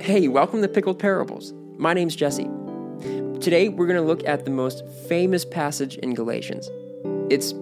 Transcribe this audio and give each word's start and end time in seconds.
Hey, 0.00 0.28
welcome 0.28 0.62
to 0.62 0.68
Pickled 0.68 1.00
Parables. 1.00 1.52
My 1.76 1.92
name's 1.92 2.14
Jesse. 2.14 2.48
Today 3.40 3.68
we're 3.68 3.86
going 3.86 4.00
to 4.00 4.06
look 4.06 4.26
at 4.26 4.44
the 4.44 4.50
most 4.50 4.86
famous 5.08 5.44
passage 5.44 5.96
in 5.96 6.14
Galatians. 6.14 6.70
It's 7.28 7.52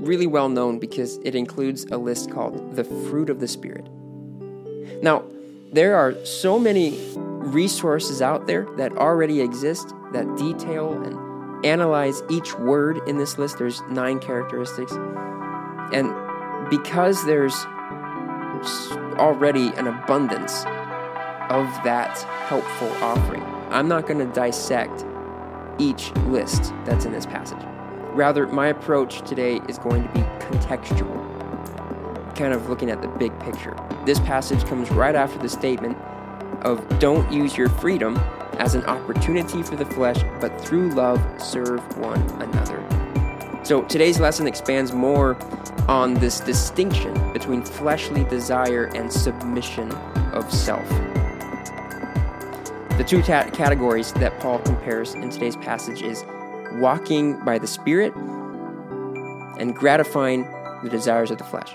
really 0.00 0.26
well 0.26 0.48
known 0.48 0.78
because 0.78 1.18
it 1.18 1.34
includes 1.34 1.84
a 1.84 1.98
list 1.98 2.30
called 2.30 2.74
the 2.74 2.84
fruit 2.84 3.28
of 3.28 3.38
the 3.38 3.46
Spirit. 3.46 3.86
Now, 5.02 5.24
there 5.72 5.94
are 5.94 6.14
so 6.24 6.58
many 6.58 6.98
resources 7.16 8.22
out 8.22 8.46
there 8.46 8.66
that 8.76 8.96
already 8.96 9.42
exist 9.42 9.92
that 10.12 10.36
detail 10.36 10.92
and 11.02 11.64
analyze 11.66 12.22
each 12.30 12.58
word 12.58 13.06
in 13.06 13.18
this 13.18 13.38
list. 13.38 13.58
There's 13.58 13.82
nine 13.82 14.20
characteristics. 14.20 14.92
And 15.92 16.14
because 16.70 17.24
there's 17.26 17.54
already 19.18 19.68
an 19.76 19.86
abundance 19.86 20.64
of 21.50 21.66
that 21.84 22.18
helpful 22.48 22.88
offering, 23.02 23.42
I'm 23.70 23.88
not 23.88 24.06
going 24.06 24.18
to 24.18 24.32
dissect 24.32 25.04
each 25.78 26.14
list 26.26 26.72
that's 26.84 27.04
in 27.04 27.12
this 27.12 27.26
passage. 27.26 27.62
Rather, 28.12 28.46
my 28.46 28.68
approach 28.68 29.28
today 29.28 29.60
is 29.68 29.78
going 29.78 30.06
to 30.06 30.14
be 30.14 30.20
contextual, 30.44 32.34
kind 32.36 32.52
of 32.52 32.68
looking 32.68 32.90
at 32.90 33.02
the 33.02 33.08
big 33.08 33.38
picture. 33.40 33.76
This 34.06 34.20
passage 34.20 34.64
comes 34.66 34.90
right 34.90 35.14
after 35.14 35.38
the 35.38 35.48
statement 35.48 35.98
of 36.62 36.86
don't 36.98 37.30
use 37.32 37.56
your 37.56 37.68
freedom 37.68 38.16
as 38.58 38.74
an 38.74 38.84
opportunity 38.84 39.62
for 39.62 39.76
the 39.76 39.86
flesh, 39.86 40.22
but 40.40 40.60
through 40.60 40.90
love 40.90 41.20
serve 41.42 41.80
one 41.98 42.20
another. 42.40 42.80
So 43.64 43.82
today's 43.82 44.20
lesson 44.20 44.46
expands 44.46 44.92
more 44.92 45.36
on 45.88 46.14
this 46.14 46.38
distinction 46.40 47.32
between 47.32 47.62
fleshly 47.62 48.24
desire 48.24 48.84
and 48.94 49.12
submission 49.12 49.90
of 50.32 50.52
self. 50.52 50.86
The 52.96 53.02
two 53.02 53.22
ta- 53.22 53.50
categories 53.50 54.12
that 54.12 54.38
Paul 54.38 54.60
compares 54.60 55.14
in 55.14 55.28
today's 55.28 55.56
passage 55.56 56.00
is 56.00 56.24
walking 56.74 57.44
by 57.44 57.58
the 57.58 57.66
Spirit 57.66 58.14
and 58.14 59.74
gratifying 59.74 60.42
the 60.84 60.88
desires 60.88 61.32
of 61.32 61.38
the 61.38 61.44
flesh. 61.44 61.74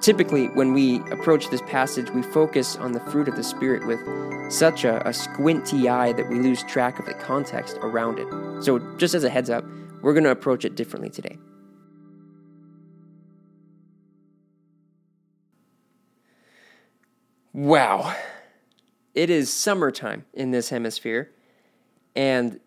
Typically, 0.00 0.48
when 0.48 0.72
we 0.72 0.96
approach 1.12 1.48
this 1.50 1.62
passage, 1.62 2.10
we 2.10 2.22
focus 2.22 2.74
on 2.74 2.90
the 2.90 2.98
fruit 2.98 3.28
of 3.28 3.36
the 3.36 3.44
Spirit 3.44 3.86
with 3.86 4.00
such 4.52 4.82
a, 4.82 5.06
a 5.08 5.12
squinty 5.12 5.88
eye 5.88 6.12
that 6.12 6.28
we 6.28 6.40
lose 6.40 6.64
track 6.64 6.98
of 6.98 7.06
the 7.06 7.14
context 7.14 7.78
around 7.80 8.18
it. 8.18 8.64
So, 8.64 8.80
just 8.96 9.14
as 9.14 9.22
a 9.22 9.30
heads 9.30 9.48
up, 9.48 9.64
we're 10.02 10.12
going 10.12 10.24
to 10.24 10.32
approach 10.32 10.64
it 10.64 10.74
differently 10.74 11.10
today. 11.10 11.38
Wow 17.52 18.12
it 19.14 19.30
is 19.30 19.52
summertime 19.52 20.24
in 20.32 20.50
this 20.50 20.68
hemisphere, 20.70 21.30
and 22.14 22.60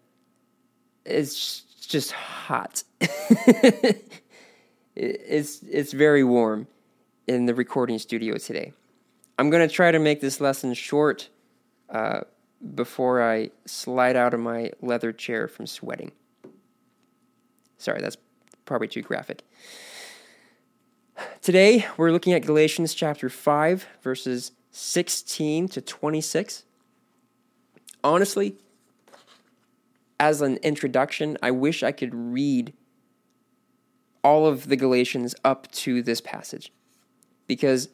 it's 1.05 1.61
just 1.88 2.11
hot. 2.11 2.83
it's 4.95 5.63
it's 5.63 5.94
very 5.94 6.23
warm 6.23 6.67
in 7.27 7.45
the 7.45 7.55
recording 7.55 8.00
studio 8.00 8.38
today. 8.38 8.73
I'm 9.38 9.50
gonna 9.50 9.67
try 9.67 9.91
to 9.91 10.00
make 10.00 10.22
this 10.22 10.39
lesson 10.41 10.73
short 10.73 11.30
uh, 11.89 12.22
before 12.75 13.22
I 13.22 13.50
slide 13.66 14.16
out 14.16 14.33
of 14.33 14.39
my 14.39 14.72
leather 14.81 15.11
chair 15.11 15.47
from 15.47 15.67
sweating. 15.67 16.11
Sorry, 17.78 18.02
that's 18.02 18.17
probably 18.66 18.88
too 18.88 19.02
graphic. 19.02 19.44
Today, 21.41 21.85
we're 21.97 22.11
looking 22.11 22.33
at 22.33 22.45
Galatians 22.45 22.94
chapter 22.94 23.30
5, 23.30 23.88
verses 24.02 24.52
16 24.73 25.67
to 25.69 25.81
26. 25.81 26.63
Honestly, 28.03 28.57
as 30.19 30.41
an 30.41 30.57
introduction, 30.57 31.38
I 31.43 31.52
wish 31.52 31.83
I 31.83 31.91
could 31.91 32.13
read 32.13 32.73
all 34.23 34.47
of 34.47 34.67
the 34.67 34.75
Galatians 34.75 35.35
up 35.44 35.72
to 35.72 36.01
this 36.01 36.22
passage 36.22 36.73
because 37.45 37.89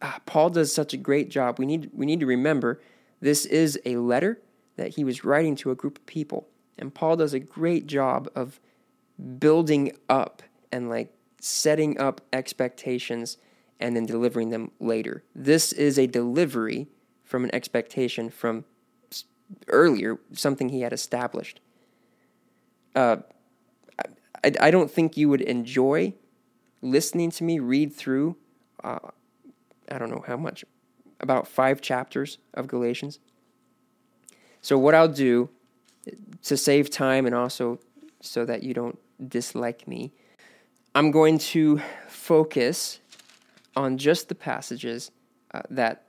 ah, 0.00 0.20
Paul 0.26 0.50
does 0.50 0.72
such 0.72 0.94
a 0.94 0.96
great 0.96 1.28
job. 1.28 1.58
We 1.58 1.66
need, 1.66 1.90
we 1.92 2.06
need 2.06 2.20
to 2.20 2.26
remember 2.26 2.80
this 3.20 3.44
is 3.44 3.80
a 3.84 3.96
letter 3.96 4.40
that 4.76 4.94
he 4.94 5.02
was 5.02 5.24
writing 5.24 5.56
to 5.56 5.72
a 5.72 5.74
group 5.74 5.98
of 5.98 6.06
people. 6.06 6.46
And 6.78 6.94
Paul 6.94 7.16
does 7.16 7.34
a 7.34 7.40
great 7.40 7.88
job 7.88 8.28
of 8.36 8.60
building 9.40 9.90
up 10.08 10.44
and 10.70 10.88
like 10.88 11.12
setting 11.40 11.98
up 11.98 12.20
expectations 12.32 13.38
and 13.80 13.94
then 13.94 14.06
delivering 14.06 14.50
them 14.50 14.70
later. 14.80 15.22
This 15.34 15.72
is 15.72 15.98
a 15.98 16.06
delivery 16.06 16.88
from 17.24 17.44
an 17.44 17.54
expectation 17.54 18.30
from 18.30 18.64
earlier, 19.68 20.18
something 20.32 20.68
he 20.68 20.80
had 20.80 20.92
established. 20.92 21.60
Uh, 22.94 23.18
I, 24.44 24.52
I 24.60 24.70
don't 24.70 24.90
think 24.90 25.16
you 25.16 25.28
would 25.28 25.40
enjoy 25.42 26.14
listening 26.82 27.30
to 27.32 27.44
me 27.44 27.58
read 27.58 27.92
through, 27.94 28.36
uh, 28.82 28.98
I 29.90 29.98
don't 29.98 30.10
know 30.10 30.24
how 30.26 30.36
much, 30.36 30.64
about 31.20 31.48
five 31.48 31.80
chapters 31.80 32.38
of 32.54 32.66
Galatians. 32.66 33.18
So, 34.60 34.78
what 34.78 34.94
I'll 34.94 35.08
do 35.08 35.50
to 36.42 36.56
save 36.56 36.90
time 36.90 37.26
and 37.26 37.34
also 37.34 37.80
so 38.20 38.44
that 38.44 38.62
you 38.62 38.74
don't 38.74 38.98
dislike 39.28 39.86
me, 39.86 40.12
I'm 40.94 41.10
going 41.10 41.38
to 41.38 41.80
focus 42.08 43.00
on 43.76 43.98
just 43.98 44.28
the 44.28 44.34
passages 44.34 45.10
uh, 45.52 45.62
that 45.70 46.04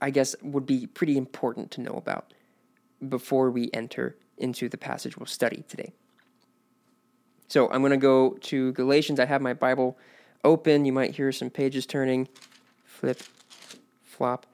I 0.00 0.10
guess 0.10 0.34
would 0.42 0.66
be 0.66 0.86
pretty 0.86 1.16
important 1.16 1.70
to 1.72 1.80
know 1.80 1.94
about 1.94 2.32
before 3.08 3.50
we 3.50 3.70
enter 3.72 4.16
into 4.38 4.68
the 4.68 4.78
passage 4.78 5.16
we'll 5.16 5.26
study 5.26 5.64
today. 5.68 5.92
So 7.48 7.70
I'm 7.70 7.80
going 7.80 7.92
to 7.92 7.96
go 7.96 8.30
to 8.42 8.72
Galatians. 8.72 9.20
I 9.20 9.26
have 9.26 9.40
my 9.40 9.54
Bible 9.54 9.96
open. 10.44 10.84
You 10.84 10.92
might 10.92 11.14
hear 11.14 11.30
some 11.32 11.50
pages 11.50 11.86
turning, 11.86 12.28
flip, 12.84 13.22
flop. 14.02 14.46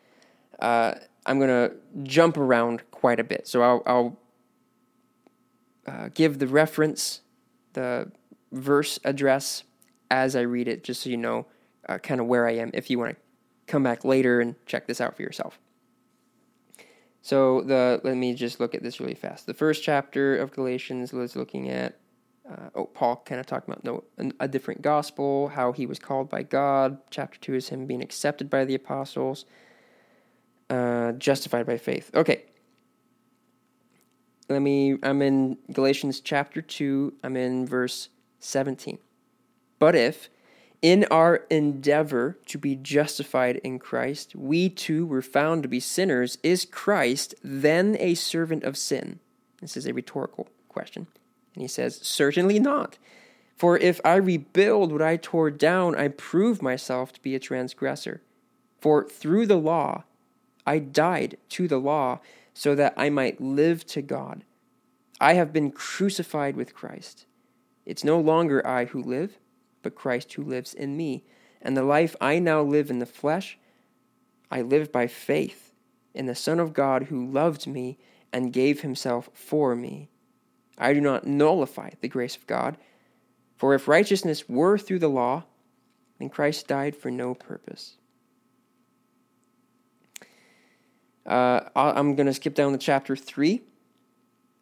Uh, 0.59 0.95
I'm 1.25 1.39
going 1.39 1.49
to 1.49 1.77
jump 2.03 2.37
around 2.37 2.83
quite 2.91 3.19
a 3.21 3.25
bit. 3.25 3.49
So 3.49 3.63
I'll, 3.63 3.83
I'll 3.87 4.19
uh, 5.87 6.09
give 6.15 6.39
the 6.39 6.47
reference, 6.47 7.23
the 7.73 8.11
verse 8.51 8.99
address 9.05 9.65
as 10.11 10.37
I 10.37 10.43
read 10.43 10.69
it, 10.69 10.85
just 10.85 11.03
so 11.03 11.11
you 11.11 11.17
know 11.17 11.47
uh, 11.89 11.99
kind 11.99 12.21
of 12.21 12.27
where 12.27 12.47
I 12.47 12.53
am 12.53 12.71
if 12.75 12.91
you 12.91 12.99
want 12.99 13.17
to 13.17 13.17
come 13.67 13.83
back 13.83 14.05
later 14.05 14.41
and 14.41 14.55
check 14.67 14.87
this 14.87 15.01
out 15.01 15.17
for 15.17 15.23
yourself. 15.23 15.59
So 17.21 17.63
the 17.63 18.01
let 18.03 18.17
me 18.17 18.35
just 18.35 18.59
look 18.59 18.75
at 18.75 18.83
this 18.83 19.01
really 19.01 19.15
fast. 19.15 19.47
The 19.47 19.55
first 19.55 19.83
chapter 19.83 20.37
of 20.37 20.51
Galatians 20.53 21.13
was 21.13 21.37
looking 21.37 21.69
at 21.69 21.99
uh, 22.51 22.71
oh 22.75 22.87
Paul 22.87 23.23
kind 23.25 23.41
of 23.41 23.47
talking 23.47 23.73
about 23.73 23.85
no 23.85 24.03
a 24.41 24.49
different 24.49 24.83
gospel, 24.83 25.49
how 25.49 25.73
he 25.73 25.87
was 25.87 25.99
called 25.99 26.29
by 26.29 26.43
God. 26.43 26.99
Chapter 27.11 27.39
two 27.39 27.55
is 27.55 27.69
him 27.69 27.87
being 27.87 28.03
accepted 28.03 28.51
by 28.51 28.65
the 28.65 28.75
apostles, 28.75 29.45
uh, 30.69 31.13
justified 31.13 31.67
by 31.67 31.79
faith. 31.79 32.11
Okay. 32.15 32.45
Let 34.49 34.61
me. 34.61 34.99
I'm 35.05 35.23
in 35.23 35.57
Galatians 35.73 36.21
chapter 36.21 36.61
two. 36.61 37.15
I'm 37.23 37.37
in 37.37 37.65
verse 37.65 38.09
seventeen. 38.41 38.99
But 39.79 39.95
if 39.95 40.29
in 40.83 41.07
our 41.13 41.37
endeavor 41.49 42.37
to 42.47 42.59
be 42.59 42.75
justified 42.75 43.57
in 43.59 43.79
Christ, 43.79 44.35
we 44.35 44.69
too 44.69 45.07
were 45.07 45.23
found 45.23 45.63
to 45.63 45.69
be 45.69 45.79
sinners. 45.79 46.39
Is 46.43 46.67
Christ 46.67 47.37
then 47.43 47.97
a 48.01 48.15
servant 48.15 48.65
of 48.65 48.77
sin? 48.77 49.21
This 49.61 49.77
is 49.77 49.87
a 49.87 49.95
rhetorical 49.95 50.49
question. 50.69 51.07
And 51.55 51.63
he 51.63 51.69
says, 51.69 52.01
Certainly 52.03 52.59
not. 52.59 52.99
For 53.57 53.79
if 53.79 54.01
I 54.05 54.17
rebuild 54.17 54.91
what 54.91 55.03
I 55.03 55.17
tore 55.17 55.51
down, 55.51 55.95
I 55.95 56.09
prove 56.09 56.61
myself 56.61 57.13
to 57.13 57.23
be 57.23 57.37
a 57.37 57.41
transgressor. 57.41 58.21
For 58.81 59.09
through 59.09 59.47
the 59.47 59.59
law, 59.59 60.03
I 60.67 60.81
died 60.81 61.37
to 61.51 61.69
the 61.69 61.79
law 61.79 62.19
so 62.55 62.75
that 62.75 62.95
I 62.97 63.09
might 63.09 63.41
live 63.41 63.87
to 63.87 64.03
God. 64.03 64.43
I 65.21 65.35
have 65.35 65.53
been 65.53 65.71
crucified 65.71 66.57
with 66.57 66.75
Christ. 66.75 67.27
It's 67.87 68.03
no 68.03 68.19
longer 68.19 68.67
I 68.67 68.87
who 68.87 69.01
live 69.01 69.39
but 69.83 69.95
Christ 69.95 70.33
who 70.35 70.43
lives 70.43 70.75
in 70.75 70.97
me. 70.97 71.25
And 71.61 71.77
the 71.77 71.85
life 71.85 72.17
I 72.21 72.39
now 72.39 72.63
live 72.63 72.91
in 72.91 72.99
the 72.99 73.07
flesh, 73.07 73.59
I 74.51 74.63
live 74.63 74.91
by 74.91 75.07
faith 75.07 75.73
in 76.15 76.27
the 76.27 76.35
Son 76.35 76.61
of 76.61 76.73
God 76.73 77.05
who 77.05 77.27
loved 77.27 77.67
me 77.67 77.99
and 78.33 78.53
gave 78.53 78.81
himself 78.81 79.29
for 79.33 79.75
me. 79.75 80.09
I 80.79 80.93
do 80.93 81.01
not 81.01 81.27
nullify 81.27 81.91
the 82.01 82.09
grace 82.09 82.37
of 82.37 82.47
God, 82.47 82.77
for 83.57 83.75
if 83.75 83.87
righteousness 83.87 84.49
were 84.49 84.79
through 84.79 84.99
the 84.99 85.09
law, 85.09 85.45
then 86.19 86.29
Christ 86.29 86.67
died 86.67 86.97
for 86.97 87.11
no 87.11 87.35
purpose. 87.35 87.97
Uh, 91.25 91.61
I'm 91.77 92.17
going 92.17 92.27
to 92.27 92.35
skip 92.35 92.55
down 92.55 92.73
to 92.73 92.79
chapter 92.79 93.15
3, 93.15 93.63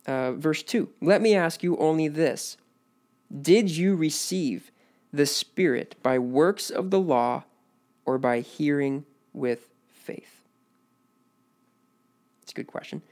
uh, 0.06 0.32
verse 0.32 0.62
2. 0.62 0.88
Let 1.00 1.22
me 1.22 1.34
ask 1.34 1.62
you 1.62 1.76
only 1.78 2.08
this 2.08 2.58
Did 3.40 3.70
you 3.70 3.96
receive 3.96 4.70
the 5.12 5.26
Spirit 5.26 5.96
by 6.02 6.18
works 6.18 6.70
of 6.70 6.90
the 6.90 7.00
law 7.00 7.44
or 8.04 8.18
by 8.18 8.40
hearing 8.40 9.04
with 9.32 9.68
faith? 9.92 10.42
It's 12.42 12.52
a 12.52 12.54
good 12.54 12.66
question. 12.66 13.02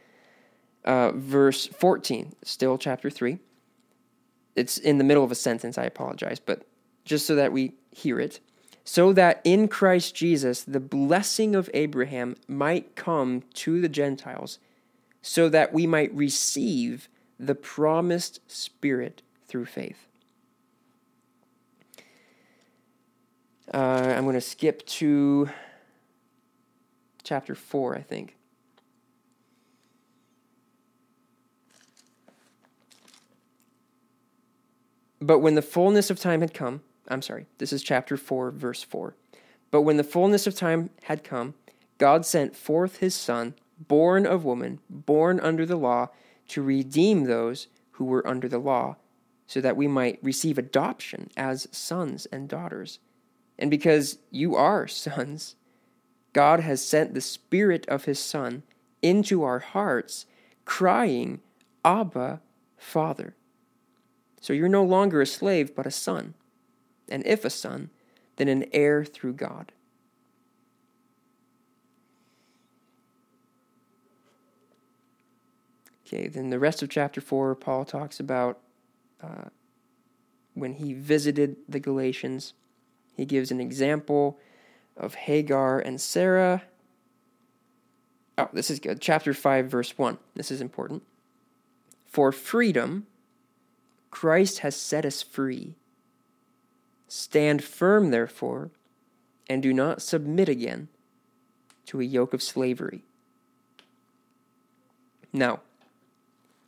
Uh, 0.85 1.13
verse 1.13 1.67
14, 1.67 2.35
still 2.43 2.79
chapter 2.79 3.11
3. 3.11 3.39
It's 4.57 4.79
in 4.79 4.99
the 4.99 5.05
middle 5.05 5.23
of 5.23 5.31
a 5.31 5.37
sentence, 5.37 5.79
I 5.79 5.85
apologize, 5.85 6.41
but 6.41 6.67
just 7.05 7.27
so 7.27 7.37
that 7.37 7.53
we 7.53 7.75
hear 7.91 8.19
it. 8.19 8.41
So 8.85 9.13
that 9.13 9.41
in 9.45 9.69
Christ 9.69 10.15
Jesus 10.15 10.63
the 10.63 10.81
blessing 10.81 11.55
of 11.55 11.71
Abraham 11.75 12.37
might 12.49 12.97
come 12.97 13.43
to 13.55 13.81
the 13.81 13.89
Gentiles, 13.89 14.59
so 15.23 15.49
that 15.49 15.73
we 15.73 15.87
might 15.87 16.13
receive 16.15 17.09
the 17.39 17.55
promised 17.55 18.41
Spirit 18.51 19.23
through 19.47 19.67
faith. 19.67 20.08
Uh, 23.73 24.15
I'm 24.17 24.25
going 24.25 24.35
to 24.35 24.41
skip 24.41 24.87
to 24.87 25.51
chapter 27.23 27.55
4, 27.55 27.97
I 27.97 28.01
think. 28.01 28.37
But 35.21 35.41
when 35.41 35.55
the 35.55 35.63
fullness 35.63 36.11
of 36.11 36.19
time 36.19 36.41
had 36.41 36.55
come, 36.55 36.81
I'm 37.09 37.23
sorry, 37.23 37.47
this 37.59 37.73
is 37.73 37.83
chapter 37.83 38.17
4, 38.17 38.53
verse 38.53 38.83
4. 38.83 39.15
But 39.71 39.83
when 39.83 39.99
the 39.99 40.05
fullness 40.05 40.47
of 40.47 40.55
time 40.55 40.91
had 41.05 41.25
come, 41.25 41.55
God 41.99 42.25
sent 42.25 42.57
forth 42.57 42.99
his 42.99 43.15
Son, 43.15 43.55
born 43.79 44.25
of 44.25 44.45
woman, 44.45 44.79
born 44.89 45.41
under 45.41 45.67
the 45.67 45.77
law, 45.77 46.09
to 46.49 46.63
redeem 46.63 47.25
those 47.25 47.67
who 47.93 48.05
were 48.05 48.27
under 48.27 48.49
the 48.49 48.59
law, 48.59 48.97
so 49.47 49.61
that 49.61 49.77
we 49.77 49.89
might 49.89 50.19
receive 50.23 50.57
adoption 50.57 51.31
as 51.37 51.69
sons 51.73 52.27
and 52.27 52.49
daughters. 52.49 53.01
And 53.59 53.71
because 53.71 54.19
you 54.31 54.55
are 54.55 54.87
sons, 54.87 55.57
God 56.33 56.61
has 56.61 56.85
sent 56.85 57.15
the 57.15 57.21
Spirit 57.21 57.87
of 57.89 58.05
His 58.05 58.19
Son 58.19 58.63
into 59.03 59.43
our 59.43 59.59
hearts, 59.59 60.27
crying, 60.65 61.41
Abba, 61.85 62.41
Father. 62.77 63.35
So 64.41 64.53
you're 64.53 64.69
no 64.69 64.85
longer 64.85 65.21
a 65.21 65.27
slave, 65.27 65.75
but 65.75 65.87
a 65.87 65.91
son. 65.91 66.35
And 67.09 67.27
if 67.27 67.45
a 67.45 67.51
son, 67.51 67.91
then 68.37 68.49
an 68.49 68.67
heir 68.73 69.05
through 69.05 69.35
God. 69.35 69.73
Okay, 76.07 76.29
then 76.29 76.51
the 76.51 76.59
rest 76.59 76.83
of 76.83 76.89
chapter 76.89 77.21
4, 77.21 77.55
Paul 77.57 77.85
talks 77.85 78.19
about 78.19 78.61
uh, 79.23 79.51
when 80.55 80.75
he 80.75 80.95
visited 80.95 81.57
the 81.69 81.81
Galatians. 81.81 82.55
He 83.19 83.25
gives 83.25 83.51
an 83.51 83.61
example 83.61 84.39
of 84.97 85.15
Hagar 85.15 85.81
and 85.81 86.01
Sarah. 86.01 86.63
Oh, 88.39 88.49
this 88.53 88.71
is 88.71 88.79
good. 88.79 89.01
Chapter 89.01 89.35
5, 89.35 89.67
verse 89.67 89.99
1. 89.99 90.19
This 90.37 90.53
is 90.53 90.61
important. 90.61 91.03
For 92.07 92.31
freedom, 92.31 93.09
Christ 94.13 94.61
has 94.61 94.77
set 94.77 95.05
us 95.05 95.21
free. 95.21 95.75
Stand 97.09 97.65
firm, 97.65 98.13
therefore, 98.13 98.71
and 99.51 99.65
do 99.65 99.75
not 99.75 100.01
submit 100.01 100.49
again 100.49 100.87
to 101.87 102.01
a 102.01 102.05
yoke 102.05 102.33
of 102.33 102.41
slavery. 102.41 103.03
Now, 105.33 105.59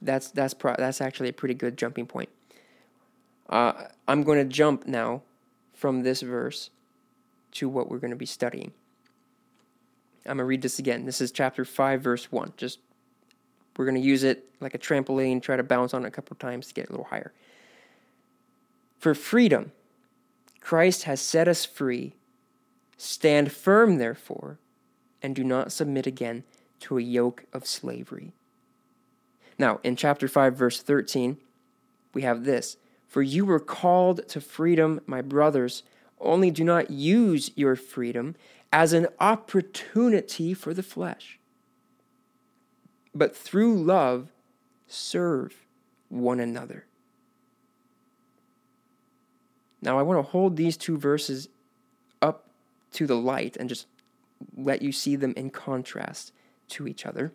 that's 0.03 0.33
that's 0.33 0.55
pro- 0.55 0.75
that's 0.77 1.01
actually 1.01 1.29
a 1.29 1.33
pretty 1.33 1.55
good 1.55 1.77
jumping 1.77 2.07
point. 2.07 2.31
Uh, 3.49 3.85
I'm 4.09 4.25
going 4.25 4.39
to 4.39 4.53
jump 4.53 4.89
now 4.89 5.23
from 5.81 6.03
this 6.03 6.21
verse 6.21 6.69
to 7.53 7.67
what 7.67 7.89
we're 7.89 7.99
going 7.99 8.11
to 8.11 8.17
be 8.17 8.27
studying. 8.27 8.71
I'm 10.27 10.37
going 10.37 10.39
to 10.39 10.45
read 10.45 10.61
this 10.61 10.79
again. 10.79 11.07
This 11.07 11.23
is 11.23 11.33
chapter 11.33 11.65
5, 11.65 12.03
verse 12.03 12.31
1. 12.31 12.53
Just 12.59 12.81
we're 13.79 13.87
going 13.87 13.95
to 13.95 14.07
use 14.07 14.23
it 14.23 14.45
like 14.61 14.75
a 14.75 14.79
trampoline, 14.79 15.41
try 15.41 15.57
to 15.57 15.63
bounce 15.63 15.95
on 15.95 16.05
it 16.05 16.09
a 16.09 16.11
couple 16.11 16.37
times 16.37 16.67
to 16.67 16.75
get 16.75 16.89
a 16.89 16.93
little 16.93 17.07
higher. 17.07 17.33
For 18.99 19.15
freedom, 19.15 19.73
Christ 20.61 21.05
has 21.05 21.19
set 21.19 21.49
us 21.49 21.65
free. 21.65 22.13
Stand 22.99 23.51
firm, 23.51 23.97
therefore, 23.97 24.59
and 25.23 25.35
do 25.35 25.43
not 25.43 25.73
submit 25.73 26.07
again 26.07 26.45
to 26.81 26.99
a 26.99 27.03
yoke 27.03 27.47
of 27.55 27.67
slavery. 27.67 28.35
Now, 29.59 29.81
in 29.83 29.97
chapter 29.97 30.29
5, 30.29 30.55
verse 30.55 30.83
13, 30.83 31.39
we 32.13 32.21
have 32.21 32.45
this 32.45 32.77
For 33.11 33.23
you 33.23 33.45
were 33.45 33.59
called 33.59 34.29
to 34.29 34.41
freedom, 34.41 35.01
my 35.05 35.21
brothers, 35.21 35.83
only 36.21 36.53
do 36.53 36.63
not 36.63 36.93
use 36.93 37.51
your 37.57 37.75
freedom 37.75 38.37
as 38.73 38.93
an 38.93 39.09
opportunity 39.19 40.55
for 40.55 40.73
the 40.73 40.85
flesh, 40.85 41.41
but 43.13 43.37
through 43.37 43.83
love 43.83 44.29
serve 44.87 45.67
one 46.09 46.39
another. 46.39 46.87
Now, 49.83 49.99
I 49.99 50.03
want 50.03 50.25
to 50.25 50.31
hold 50.31 50.57
these 50.57 50.77
two 50.77 50.97
verses 50.97 51.49
up 52.23 52.49
to 52.93 53.09
the 53.09 53.17
light 53.17 53.57
and 53.57 53.69
just 53.69 53.89
let 54.57 54.83
you 54.83 54.93
see 54.93 55.17
them 55.17 55.35
in 55.37 55.51
contrast 55.51 56.33
to 56.69 56.87
each 56.87 57.05
other. 57.05 57.33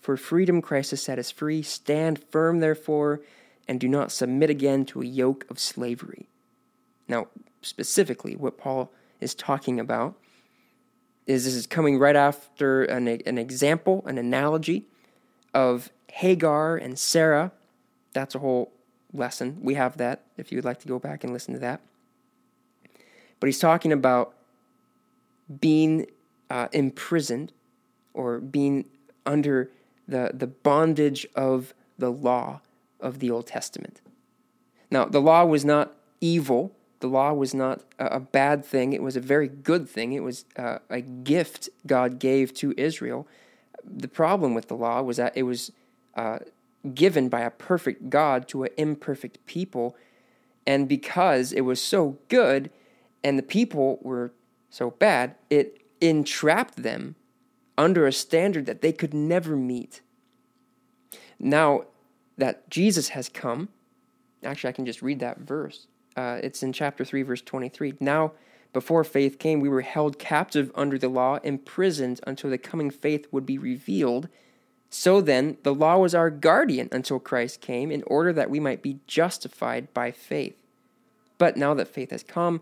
For 0.00 0.16
freedom 0.16 0.62
Christ 0.62 0.92
has 0.92 1.02
set 1.02 1.18
us 1.18 1.32
free. 1.32 1.62
Stand 1.62 2.22
firm, 2.30 2.60
therefore, 2.60 3.20
and 3.66 3.80
do 3.80 3.88
not 3.88 4.12
submit 4.12 4.50
again 4.50 4.84
to 4.86 5.02
a 5.02 5.06
yoke 5.06 5.46
of 5.50 5.58
slavery. 5.58 6.28
Now, 7.08 7.28
specifically, 7.62 8.36
what 8.36 8.58
Paul 8.58 8.90
is 9.20 9.34
talking 9.34 9.80
about 9.80 10.16
is 11.26 11.44
this 11.44 11.54
is 11.54 11.66
coming 11.66 11.98
right 11.98 12.16
after 12.16 12.84
an, 12.84 13.08
an 13.08 13.38
example, 13.38 14.04
an 14.06 14.18
analogy 14.18 14.86
of 15.54 15.90
Hagar 16.12 16.76
and 16.76 16.98
Sarah. 16.98 17.52
That's 18.12 18.34
a 18.34 18.38
whole 18.38 18.72
lesson. 19.12 19.58
We 19.62 19.74
have 19.74 19.96
that 19.96 20.22
if 20.36 20.52
you 20.52 20.58
would 20.58 20.64
like 20.64 20.80
to 20.80 20.88
go 20.88 20.98
back 20.98 21.24
and 21.24 21.32
listen 21.32 21.54
to 21.54 21.60
that. 21.60 21.80
But 23.40 23.46
he's 23.46 23.58
talking 23.58 23.92
about 23.92 24.34
being 25.60 26.06
uh, 26.50 26.68
imprisoned 26.72 27.52
or 28.12 28.40
being 28.40 28.86
under 29.26 29.70
the, 30.06 30.30
the 30.34 30.46
bondage 30.46 31.26
of 31.34 31.74
the 31.98 32.10
law 32.10 32.60
of 33.00 33.18
the 33.18 33.30
Old 33.30 33.46
Testament. 33.46 34.00
Now, 34.90 35.04
the 35.06 35.20
law 35.20 35.44
was 35.44 35.64
not 35.64 35.94
evil. 36.20 36.72
The 37.00 37.08
law 37.08 37.32
was 37.32 37.52
not 37.54 37.82
a, 37.98 38.20
bad 38.20 38.64
thing. 38.64 38.92
It 38.92 39.02
was 39.02 39.16
a 39.16 39.20
very 39.20 39.48
good 39.48 39.88
thing. 39.88 40.12
It 40.12 40.22
was 40.22 40.44
uh, 40.56 40.78
a 40.88 41.00
gift 41.00 41.68
God 41.86 42.18
gave 42.18 42.54
to 42.54 42.72
Israel. 42.76 43.26
The 43.84 44.08
problem 44.08 44.54
with 44.54 44.68
the 44.68 44.76
law 44.76 45.02
was 45.02 45.18
that 45.18 45.36
it 45.36 45.42
was 45.42 45.70
uh, 46.14 46.38
given 46.94 47.28
by 47.28 47.40
a 47.40 47.50
perfect 47.50 48.08
God 48.08 48.48
to 48.48 48.64
an 48.64 48.70
imperfect 48.76 49.44
people. 49.46 49.96
And 50.66 50.88
because 50.88 51.52
it 51.52 51.62
was 51.62 51.80
so 51.80 52.18
good 52.28 52.70
and 53.22 53.38
the 53.38 53.42
people 53.42 53.98
were 54.00 54.32
so 54.70 54.90
bad, 54.92 55.34
it 55.50 55.82
entrapped 56.00 56.82
them 56.82 57.16
under 57.76 58.06
a 58.06 58.12
standard 58.12 58.66
that 58.66 58.80
they 58.80 58.92
could 58.92 59.14
never 59.14 59.56
meet. 59.56 60.00
Now 61.38 61.84
that 62.36 62.68
Jesus 62.70 63.10
has 63.10 63.28
come, 63.28 63.68
actually, 64.42 64.70
I 64.70 64.72
can 64.72 64.86
just 64.86 65.02
read 65.02 65.20
that 65.20 65.38
verse. 65.38 65.86
Uh, 66.16 66.38
it's 66.42 66.62
in 66.62 66.72
chapter 66.72 67.04
3, 67.04 67.22
verse 67.22 67.42
23. 67.42 67.94
Now, 68.00 68.32
before 68.72 69.04
faith 69.04 69.38
came, 69.38 69.60
we 69.60 69.68
were 69.68 69.82
held 69.82 70.18
captive 70.18 70.70
under 70.74 70.98
the 70.98 71.08
law, 71.08 71.38
imprisoned 71.42 72.20
until 72.26 72.50
the 72.50 72.58
coming 72.58 72.90
faith 72.90 73.26
would 73.30 73.46
be 73.46 73.58
revealed. 73.58 74.28
So 74.90 75.20
then, 75.20 75.58
the 75.62 75.74
law 75.74 75.98
was 75.98 76.14
our 76.14 76.30
guardian 76.30 76.88
until 76.92 77.18
Christ 77.18 77.60
came, 77.60 77.90
in 77.90 78.02
order 78.06 78.32
that 78.32 78.50
we 78.50 78.60
might 78.60 78.82
be 78.82 78.98
justified 79.06 79.92
by 79.94 80.10
faith. 80.10 80.56
But 81.38 81.56
now 81.56 81.74
that 81.74 81.88
faith 81.88 82.10
has 82.10 82.22
come, 82.22 82.60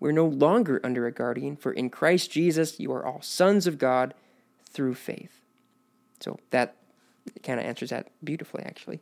we're 0.00 0.12
no 0.12 0.26
longer 0.26 0.80
under 0.84 1.06
a 1.06 1.12
guardian, 1.12 1.56
for 1.56 1.72
in 1.72 1.90
Christ 1.90 2.30
Jesus 2.30 2.78
you 2.78 2.92
are 2.92 3.04
all 3.04 3.22
sons 3.22 3.66
of 3.66 3.78
God 3.78 4.14
through 4.70 4.94
faith. 4.94 5.40
So 6.20 6.38
that 6.50 6.76
kind 7.42 7.58
of 7.60 7.66
answers 7.66 7.90
that 7.90 8.10
beautifully, 8.22 8.62
actually. 8.64 9.00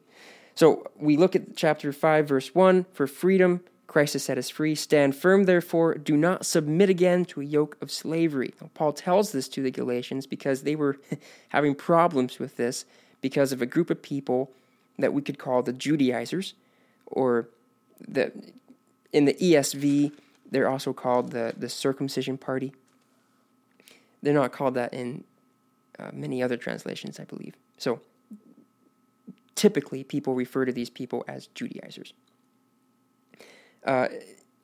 So 0.55 0.91
we 0.97 1.17
look 1.17 1.37
at 1.37 1.57
chapter 1.57 1.93
5, 1.93 2.29
verse 2.29 2.55
1 2.55 2.87
for 2.93 3.07
freedom 3.07 3.61
Christ 3.87 4.15
has 4.15 4.25
set 4.25 4.39
us 4.39 4.51
free. 4.51 4.75
Stand 4.75 5.15
firm, 5.15 5.45
therefore. 5.45 5.95
Do 5.95 6.17
not 6.17 6.45
submit 6.45 6.91
again 6.91 7.25
to 7.27 7.41
a 7.41 7.45
yoke 7.45 7.77
of 7.81 7.91
slavery. 7.91 8.53
Now, 8.61 8.71
Paul 8.75 8.93
tells 8.93 9.33
this 9.33 9.49
to 9.51 9.63
the 9.63 9.71
Galatians 9.71 10.27
because 10.27 10.63
they 10.63 10.77
were 10.77 10.99
having 11.51 11.75
problems 11.75 12.39
with 12.39 12.57
this 12.57 12.85
because 13.21 13.53
of 13.53 13.63
a 13.63 13.67
group 13.67 13.91
of 13.91 14.03
people 14.03 14.51
that 14.99 15.13
we 15.13 15.23
could 15.23 15.39
call 15.39 15.63
the 15.63 15.73
Judaizers, 15.73 16.55
or 17.07 17.49
the 18.07 18.33
in 19.13 19.25
the 19.27 19.35
ESV, 19.35 20.13
they're 20.51 20.69
also 20.69 20.93
called 20.93 21.31
the, 21.31 21.55
the 21.57 21.69
circumcision 21.69 22.37
party. 22.37 22.75
They're 24.23 24.35
not 24.35 24.53
called 24.53 24.75
that 24.75 24.93
in 24.93 25.25
uh, 25.99 26.11
many 26.13 26.43
other 26.43 26.57
translations, 26.57 27.21
I 27.21 27.25
believe. 27.25 27.55
So 27.79 28.01
typically, 29.57 30.05
people 30.05 30.35
refer 30.35 30.65
to 30.65 30.73
these 30.73 30.91
people 30.91 31.25
as 31.27 31.49
Judaizers. 31.49 32.13
Uh, 33.85 34.09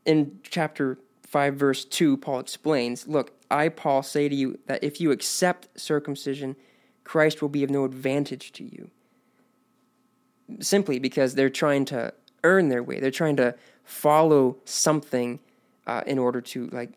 in 0.04 0.38
chapter 0.42 0.98
5, 1.26 1.54
verse 1.54 1.84
2, 1.84 2.18
Paul 2.18 2.40
explains 2.40 3.08
Look, 3.08 3.32
I, 3.50 3.68
Paul, 3.68 4.02
say 4.02 4.28
to 4.28 4.34
you 4.34 4.58
that 4.66 4.84
if 4.84 5.00
you 5.00 5.10
accept 5.10 5.68
circumcision, 5.80 6.56
Christ 7.04 7.42
will 7.42 7.48
be 7.48 7.64
of 7.64 7.70
no 7.70 7.84
advantage 7.84 8.52
to 8.52 8.64
you. 8.64 8.90
Simply 10.60 10.98
because 10.98 11.34
they're 11.34 11.50
trying 11.50 11.84
to 11.86 12.12
earn 12.44 12.68
their 12.68 12.82
way. 12.82 13.00
They're 13.00 13.10
trying 13.10 13.36
to 13.36 13.54
follow 13.84 14.58
something 14.64 15.40
uh, 15.86 16.02
in 16.06 16.18
order 16.18 16.40
to 16.40 16.68
like 16.68 16.92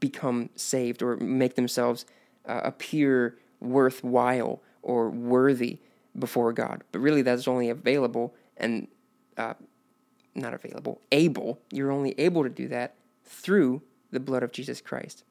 become 0.00 0.50
saved 0.54 1.02
or 1.02 1.16
make 1.16 1.54
themselves 1.54 2.04
uh, 2.46 2.60
appear 2.64 3.38
worthwhile 3.60 4.62
or 4.82 5.10
worthy 5.10 5.78
before 6.18 6.52
God. 6.52 6.84
But 6.92 7.00
really, 7.00 7.22
that's 7.22 7.48
only 7.48 7.68
available 7.68 8.34
and 8.56 8.88
uh, 9.36 9.54
not 10.34 10.54
available, 10.54 11.00
able. 11.12 11.60
You're 11.70 11.92
only 11.92 12.14
able 12.18 12.42
to 12.42 12.48
do 12.48 12.68
that 12.68 12.94
through 13.24 13.82
the 14.10 14.20
blood 14.20 14.42
of 14.42 14.52
Jesus 14.52 14.80
Christ. 14.80 15.24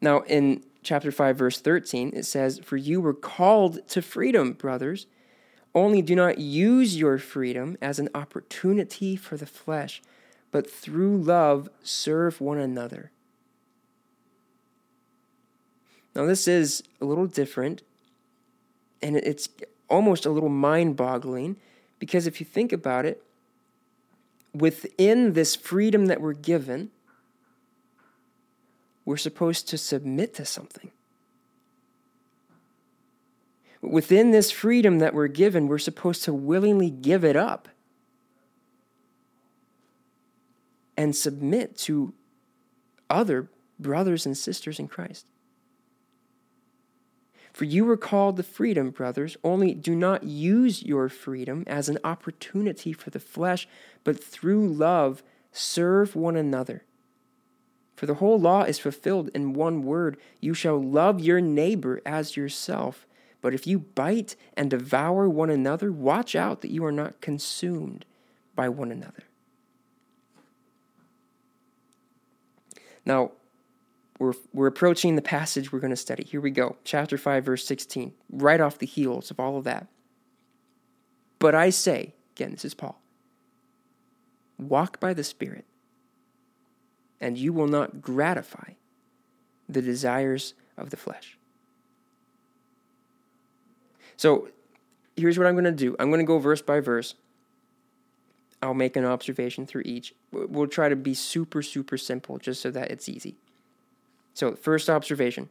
Now, 0.00 0.20
in 0.20 0.64
chapter 0.82 1.12
5, 1.12 1.36
verse 1.36 1.60
13, 1.60 2.12
it 2.14 2.24
says, 2.24 2.58
For 2.58 2.76
you 2.76 3.00
were 3.00 3.14
called 3.14 3.86
to 3.88 4.02
freedom, 4.02 4.52
brothers. 4.52 5.06
Only 5.74 6.02
do 6.02 6.14
not 6.14 6.38
use 6.38 6.98
your 6.98 7.18
freedom 7.18 7.78
as 7.80 7.98
an 7.98 8.10
opportunity 8.14 9.16
for 9.16 9.36
the 9.36 9.46
flesh, 9.46 10.02
but 10.50 10.70
through 10.70 11.16
love 11.16 11.70
serve 11.82 12.40
one 12.40 12.58
another. 12.58 13.10
Now, 16.14 16.26
this 16.26 16.46
is 16.46 16.82
a 17.00 17.06
little 17.06 17.26
different, 17.26 17.82
and 19.02 19.16
it's 19.16 19.48
almost 19.88 20.26
a 20.26 20.30
little 20.30 20.48
mind 20.48 20.96
boggling 20.96 21.56
because 21.98 22.26
if 22.26 22.40
you 22.40 22.46
think 22.46 22.72
about 22.72 23.04
it, 23.04 23.22
within 24.54 25.32
this 25.32 25.56
freedom 25.56 26.06
that 26.06 26.20
we're 26.20 26.32
given, 26.32 26.90
we're 29.04 29.16
supposed 29.16 29.68
to 29.68 29.78
submit 29.78 30.34
to 30.34 30.44
something. 30.44 30.90
Within 33.80 34.30
this 34.30 34.50
freedom 34.50 35.00
that 35.00 35.12
we're 35.12 35.26
given, 35.26 35.66
we're 35.66 35.78
supposed 35.78 36.22
to 36.24 36.32
willingly 36.32 36.90
give 36.90 37.24
it 37.24 37.34
up 37.34 37.68
and 40.96 41.16
submit 41.16 41.76
to 41.76 42.14
other 43.10 43.48
brothers 43.80 44.24
and 44.24 44.36
sisters 44.36 44.78
in 44.78 44.86
Christ. 44.86 45.26
For 47.52 47.64
you 47.66 47.84
were 47.84 47.98
called 47.98 48.36
to 48.38 48.42
freedom, 48.42 48.90
brothers, 48.90 49.36
only 49.44 49.74
do 49.74 49.94
not 49.94 50.24
use 50.24 50.82
your 50.82 51.08
freedom 51.08 51.64
as 51.66 51.88
an 51.88 51.98
opportunity 52.02 52.92
for 52.92 53.10
the 53.10 53.20
flesh, 53.20 53.68
but 54.04 54.22
through 54.22 54.68
love 54.68 55.22
serve 55.52 56.16
one 56.16 56.36
another. 56.36 56.84
For 57.94 58.06
the 58.06 58.14
whole 58.14 58.40
law 58.40 58.62
is 58.62 58.78
fulfilled 58.78 59.30
in 59.34 59.52
one 59.52 59.82
word 59.82 60.16
you 60.40 60.54
shall 60.54 60.82
love 60.82 61.20
your 61.20 61.40
neighbor 61.40 62.00
as 62.06 62.36
yourself. 62.36 63.06
But 63.42 63.54
if 63.54 63.66
you 63.66 63.80
bite 63.80 64.34
and 64.56 64.70
devour 64.70 65.28
one 65.28 65.50
another, 65.50 65.92
watch 65.92 66.34
out 66.34 66.62
that 66.62 66.70
you 66.70 66.84
are 66.84 66.92
not 66.92 67.20
consumed 67.20 68.04
by 68.54 68.68
one 68.68 68.90
another. 68.90 69.24
Now, 73.04 73.32
we're, 74.22 74.34
we're 74.52 74.66
approaching 74.68 75.16
the 75.16 75.22
passage 75.22 75.72
we're 75.72 75.80
going 75.80 75.90
to 75.90 75.96
study. 75.96 76.22
Here 76.22 76.40
we 76.40 76.52
go. 76.52 76.76
Chapter 76.84 77.18
5, 77.18 77.44
verse 77.44 77.66
16, 77.66 78.12
right 78.30 78.60
off 78.60 78.78
the 78.78 78.86
heels 78.86 79.32
of 79.32 79.40
all 79.40 79.58
of 79.58 79.64
that. 79.64 79.88
But 81.40 81.56
I 81.56 81.70
say, 81.70 82.14
again, 82.36 82.52
this 82.52 82.64
is 82.64 82.72
Paul, 82.72 83.02
walk 84.60 85.00
by 85.00 85.12
the 85.12 85.24
Spirit, 85.24 85.64
and 87.20 87.36
you 87.36 87.52
will 87.52 87.66
not 87.66 88.00
gratify 88.00 88.74
the 89.68 89.82
desires 89.82 90.54
of 90.76 90.90
the 90.90 90.96
flesh. 90.96 91.36
So 94.16 94.50
here's 95.16 95.36
what 95.36 95.48
I'm 95.48 95.54
going 95.54 95.64
to 95.64 95.72
do 95.72 95.96
I'm 95.98 96.10
going 96.10 96.20
to 96.20 96.24
go 96.24 96.38
verse 96.38 96.62
by 96.62 96.78
verse. 96.78 97.16
I'll 98.62 98.72
make 98.72 98.94
an 98.94 99.04
observation 99.04 99.66
through 99.66 99.82
each. 99.84 100.14
We'll 100.30 100.68
try 100.68 100.88
to 100.88 100.94
be 100.94 101.14
super, 101.14 101.60
super 101.62 101.98
simple 101.98 102.38
just 102.38 102.62
so 102.62 102.70
that 102.70 102.92
it's 102.92 103.08
easy. 103.08 103.38
So, 104.34 104.54
first 104.54 104.88
observation 104.88 105.48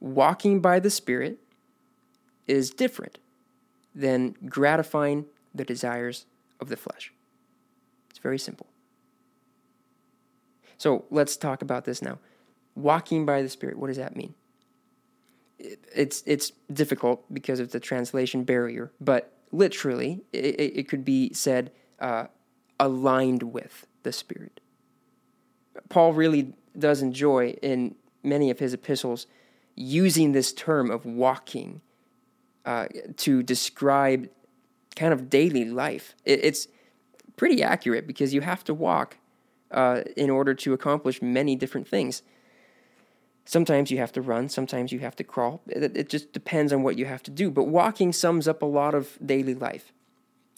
walking 0.00 0.60
by 0.60 0.80
the 0.80 0.90
Spirit 0.90 1.38
is 2.46 2.70
different 2.70 3.18
than 3.94 4.34
gratifying 4.46 5.26
the 5.54 5.64
desires 5.64 6.24
of 6.58 6.68
the 6.68 6.76
flesh. 6.76 7.12
It's 8.08 8.18
very 8.18 8.38
simple. 8.38 8.66
So, 10.78 11.04
let's 11.10 11.36
talk 11.36 11.62
about 11.62 11.84
this 11.84 12.00
now. 12.00 12.18
Walking 12.74 13.26
by 13.26 13.42
the 13.42 13.48
Spirit, 13.48 13.78
what 13.78 13.88
does 13.88 13.98
that 13.98 14.16
mean? 14.16 14.34
It's, 15.58 16.22
it's 16.24 16.52
difficult 16.72 17.32
because 17.32 17.60
of 17.60 17.72
the 17.72 17.80
translation 17.80 18.44
barrier, 18.44 18.90
but 18.98 19.34
literally, 19.52 20.22
it, 20.32 20.58
it 20.58 20.88
could 20.88 21.04
be 21.04 21.34
said 21.34 21.70
uh, 21.98 22.28
aligned 22.78 23.42
with 23.42 23.86
the 24.02 24.12
Spirit. 24.12 24.60
Paul 25.90 26.14
really 26.14 26.54
does 26.78 27.02
enjoy 27.02 27.50
in 27.62 27.94
many 28.22 28.50
of 28.50 28.58
his 28.58 28.74
epistles 28.74 29.26
using 29.74 30.32
this 30.32 30.52
term 30.52 30.90
of 30.90 31.04
walking 31.04 31.80
uh, 32.64 32.86
to 33.16 33.42
describe 33.42 34.28
kind 34.96 35.12
of 35.12 35.30
daily 35.30 35.64
life. 35.64 36.14
It, 36.24 36.44
it's 36.44 36.68
pretty 37.36 37.62
accurate 37.62 38.06
because 38.06 38.34
you 38.34 38.42
have 38.42 38.62
to 38.64 38.74
walk 38.74 39.16
uh, 39.70 40.02
in 40.16 40.30
order 40.30 40.54
to 40.54 40.72
accomplish 40.72 41.22
many 41.22 41.56
different 41.56 41.88
things. 41.88 42.22
Sometimes 43.44 43.90
you 43.90 43.98
have 43.98 44.12
to 44.12 44.20
run, 44.20 44.48
sometimes 44.48 44.92
you 44.92 44.98
have 45.00 45.16
to 45.16 45.24
crawl. 45.24 45.62
It, 45.66 45.96
it 45.96 46.08
just 46.08 46.32
depends 46.32 46.72
on 46.72 46.82
what 46.82 46.98
you 46.98 47.06
have 47.06 47.22
to 47.24 47.30
do. 47.30 47.50
But 47.50 47.64
walking 47.64 48.12
sums 48.12 48.46
up 48.46 48.62
a 48.62 48.66
lot 48.66 48.94
of 48.94 49.18
daily 49.24 49.54
life. 49.54 49.92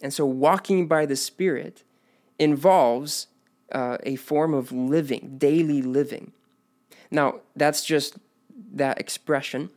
And 0.03 0.13
so, 0.13 0.27
walking 0.27 0.89
by 0.89 1.07
the 1.07 1.15
Spirit 1.15 1.85
involves 2.39 3.29
uh, 3.73 3.99
a 4.05 4.17
form 4.17 4.55
of 4.55 4.71
living, 4.71 5.37
daily 5.39 5.83
living. 5.83 6.33
Now, 7.11 7.41
that's 7.57 7.85
just 7.85 8.17
that 8.73 8.99
expression. 9.01 9.71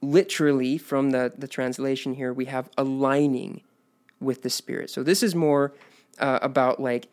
Literally, 0.00 0.78
from 0.78 1.10
the, 1.10 1.32
the 1.36 1.48
translation 1.48 2.14
here, 2.14 2.32
we 2.32 2.44
have 2.46 2.70
aligning 2.76 3.62
with 4.20 4.42
the 4.42 4.50
Spirit. 4.50 4.90
So, 4.90 5.02
this 5.02 5.22
is 5.22 5.34
more 5.34 5.72
uh, 6.18 6.38
about 6.42 6.80
like 6.80 7.08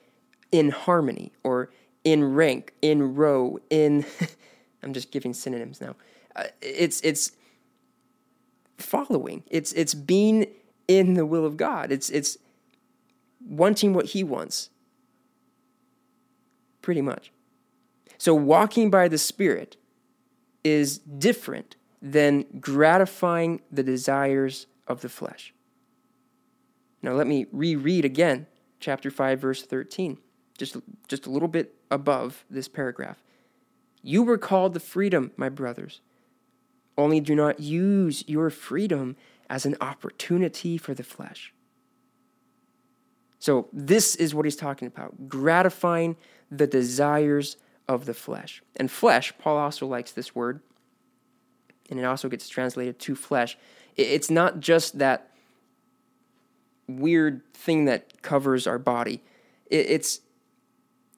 in 0.52 0.70
harmony 0.70 1.32
or 1.44 1.72
in 2.04 2.36
rank, 2.36 2.74
in 2.82 3.16
row, 3.16 3.60
in. 3.70 4.06
I'm 4.84 4.94
just 4.94 5.12
giving 5.12 5.34
synonyms 5.34 5.82
now. 5.82 5.96
Uh, 6.36 6.44
it's 6.62 7.02
it's 7.02 7.32
following. 8.78 9.44
It's 9.50 9.74
it's 9.74 9.96
being 9.96 10.46
in 10.88 11.16
the 11.16 11.26
will 11.26 11.46
of 11.46 11.58
God. 11.58 11.92
It's 11.92 12.12
it's 12.12 12.38
wanting 13.44 13.94
what 13.94 14.08
He 14.08 14.24
wants 14.24 14.70
pretty 16.86 17.02
much. 17.02 17.32
So, 18.18 18.34
walking 18.34 18.90
by 18.90 19.10
the 19.10 19.18
Spirit 19.18 19.76
is 20.64 21.00
different 21.00 21.76
than 22.02 22.46
gratifying 22.60 23.62
the 23.72 23.84
desires 23.84 24.68
of 24.88 25.02
the 25.02 25.10
flesh. 25.10 25.54
Now, 27.02 27.14
let 27.14 27.28
me 27.28 27.48
reread 27.52 28.06
again 28.06 28.46
chapter 28.80 29.10
5, 29.10 29.42
verse 29.42 29.64
13, 29.64 30.18
just, 30.58 30.78
just 31.08 31.26
a 31.26 31.30
little 31.32 31.48
bit 31.48 31.76
above 31.90 32.46
this 32.50 32.68
paragraph. 32.68 33.22
You 34.04 34.22
were 34.22 34.38
called 34.38 34.76
to 34.76 34.80
freedom, 34.80 35.32
my 35.36 35.50
brothers. 35.50 36.02
Only 36.98 37.20
do 37.20 37.36
not 37.36 37.60
use 37.60 38.24
your 38.28 38.50
freedom 38.52 39.18
as 39.50 39.66
an 39.66 39.76
opportunity 39.82 40.78
for 40.78 40.94
the 40.94 41.04
flesh. 41.04 41.52
So, 43.40 43.68
this 43.74 44.16
is 44.16 44.34
what 44.34 44.46
he's 44.46 44.56
talking 44.56 44.88
about 44.88 45.28
gratifying 45.28 46.16
the 46.52 46.68
desires 46.68 47.58
of 47.88 48.06
the 48.06 48.14
flesh. 48.14 48.62
And 48.76 48.90
flesh, 48.90 49.34
Paul 49.38 49.58
also 49.58 49.86
likes 49.86 50.12
this 50.12 50.34
word, 50.34 50.62
and 51.90 52.00
it 52.00 52.06
also 52.06 52.30
gets 52.30 52.50
translated 52.50 53.00
to 53.00 53.16
flesh. 53.16 53.58
It's 53.96 54.30
not 54.30 54.60
just 54.60 55.00
that 55.00 55.32
weird 56.88 57.42
thing 57.54 57.86
that 57.86 58.22
covers 58.22 58.68
our 58.68 58.80
body. 58.80 59.24
It's 59.68 60.22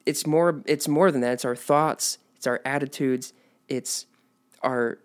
it's 0.05 0.25
more 0.25 0.61
it's 0.65 0.87
more 0.87 1.11
than 1.11 1.21
that. 1.21 1.33
It's 1.33 1.45
our 1.45 1.55
thoughts, 1.55 2.17
it's 2.35 2.47
our 2.47 2.61
attitudes, 2.63 3.33
it's 3.67 4.05
our 4.61 4.99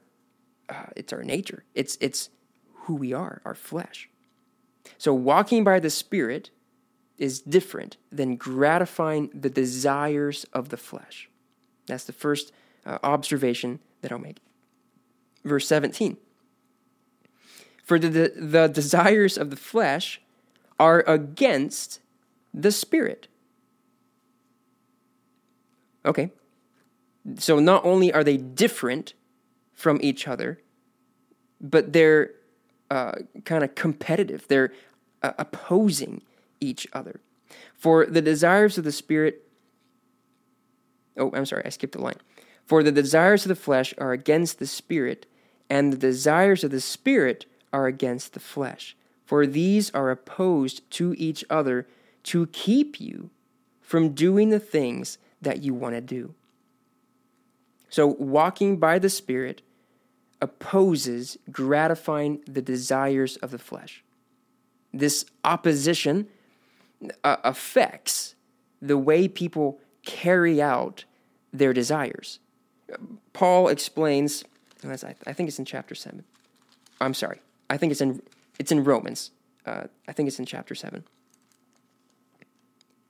uh, 0.69 0.87
it's 0.97 1.13
our 1.13 1.23
nature. 1.23 1.65
It's 1.75 1.99
it's 2.01 2.31
who 2.85 2.95
we 2.95 3.13
are, 3.13 3.41
our 3.45 3.55
flesh. 3.55 4.09
So 4.99 5.13
walking 5.13 5.65
by 5.65 5.81
the 5.81 5.91
Spirit 5.91 6.51
is 7.23 7.41
different 7.41 7.97
than 8.11 8.35
gratifying 8.35 9.31
the 9.33 9.49
desires 9.49 10.45
of 10.53 10.71
the 10.71 10.77
flesh. 10.77 11.31
That's 11.87 12.03
the 12.03 12.13
first 12.13 12.53
uh, 12.85 12.99
observation 13.05 13.79
that 14.01 14.11
I'll 14.11 14.19
make. 14.19 14.39
Verse 15.45 15.69
17 15.69 16.17
For 17.85 18.01
the, 18.01 18.09
the, 18.09 18.33
the 18.37 18.67
desires 18.67 19.39
of 19.39 19.51
the 19.51 19.57
flesh 19.57 20.21
are 20.81 21.05
against 21.07 22.01
the 22.53 22.73
Spirit. 22.73 23.29
Okay. 26.05 26.33
So 27.39 27.61
not 27.61 27.85
only 27.85 28.13
are 28.13 28.25
they 28.25 28.37
different 28.37 29.15
from 29.75 30.01
each 30.03 30.27
other, 30.27 30.59
but 31.61 31.93
they're 31.93 32.33
uh, 32.91 33.13
kind 33.45 33.63
of 33.63 33.77
competitive. 33.77 34.49
They're 34.49 34.73
uh, 35.23 35.35
opposing 35.39 36.23
each 36.63 36.87
other. 36.93 37.21
For 37.75 38.07
the 38.07 38.23
desires 38.23 38.79
of 38.79 38.85
the 38.85 38.93
Spirit, 38.93 39.43
oh, 41.19 41.31
I'm 41.35 41.47
sorry, 41.47 41.65
I 41.65 41.71
skipped 41.71 41.97
a 41.97 42.01
line. 42.01 42.17
For 42.65 42.83
the 42.83 42.93
desires 42.93 43.45
of 43.45 43.49
the 43.49 43.57
flesh 43.57 43.93
are 43.99 44.13
against 44.13 44.59
the 44.59 44.67
Spirit, 44.67 45.27
and 45.69 45.93
the 45.93 45.99
desires 45.99 46.65
of 46.65 46.71
the 46.71 46.81
Spirit 46.81 47.47
are 47.73 47.87
against 47.87 48.35
the 48.35 48.41
flesh. 48.41 48.97
For 49.25 49.47
these 49.47 49.91
are 49.91 50.11
opposed 50.11 50.89
to 50.93 51.15
each 51.19 51.45
other 51.51 51.87
to 52.25 52.47
keep 52.49 53.01
you 53.01 53.31
from 53.81 54.11
doing 54.11 54.51
the 54.51 54.61
things 54.61 55.19
that 55.41 55.63
you 55.63 55.75
want 55.75 55.95
to 55.95 56.01
do. 56.01 56.35
So, 57.89 58.07
walking 58.07 58.79
by 58.79 58.99
the 58.99 59.11
Spirit 59.11 59.63
opposes 60.41 61.39
gratifying 61.51 62.41
the 62.47 62.63
desires 62.63 63.37
of 63.37 63.51
the 63.51 63.59
flesh. 63.59 64.03
This 64.93 65.25
opposition 65.45 66.29
uh, 67.25 67.37
affects 67.45 68.35
the 68.81 68.99
way 68.99 69.29
people 69.29 69.81
carry 70.05 70.61
out 70.61 71.05
their 71.53 71.73
desires. 71.73 72.39
Paul 73.33 73.69
explains, 73.69 74.45
I 74.85 75.33
think 75.33 75.49
it's 75.49 75.59
in 75.59 75.65
chapter 75.65 75.95
7. 75.95 76.25
I'm 77.01 77.15
sorry. 77.15 77.41
I 77.71 77.77
think 77.77 77.91
it's 77.91 78.01
in 78.01 78.23
it's 78.59 78.71
in 78.71 78.85
Romans. 78.85 79.31
Uh, 79.65 79.85
I 80.07 80.13
think 80.13 80.29
it's 80.29 80.39
in 80.39 80.47
chapter 80.47 80.75
7. 80.75 81.05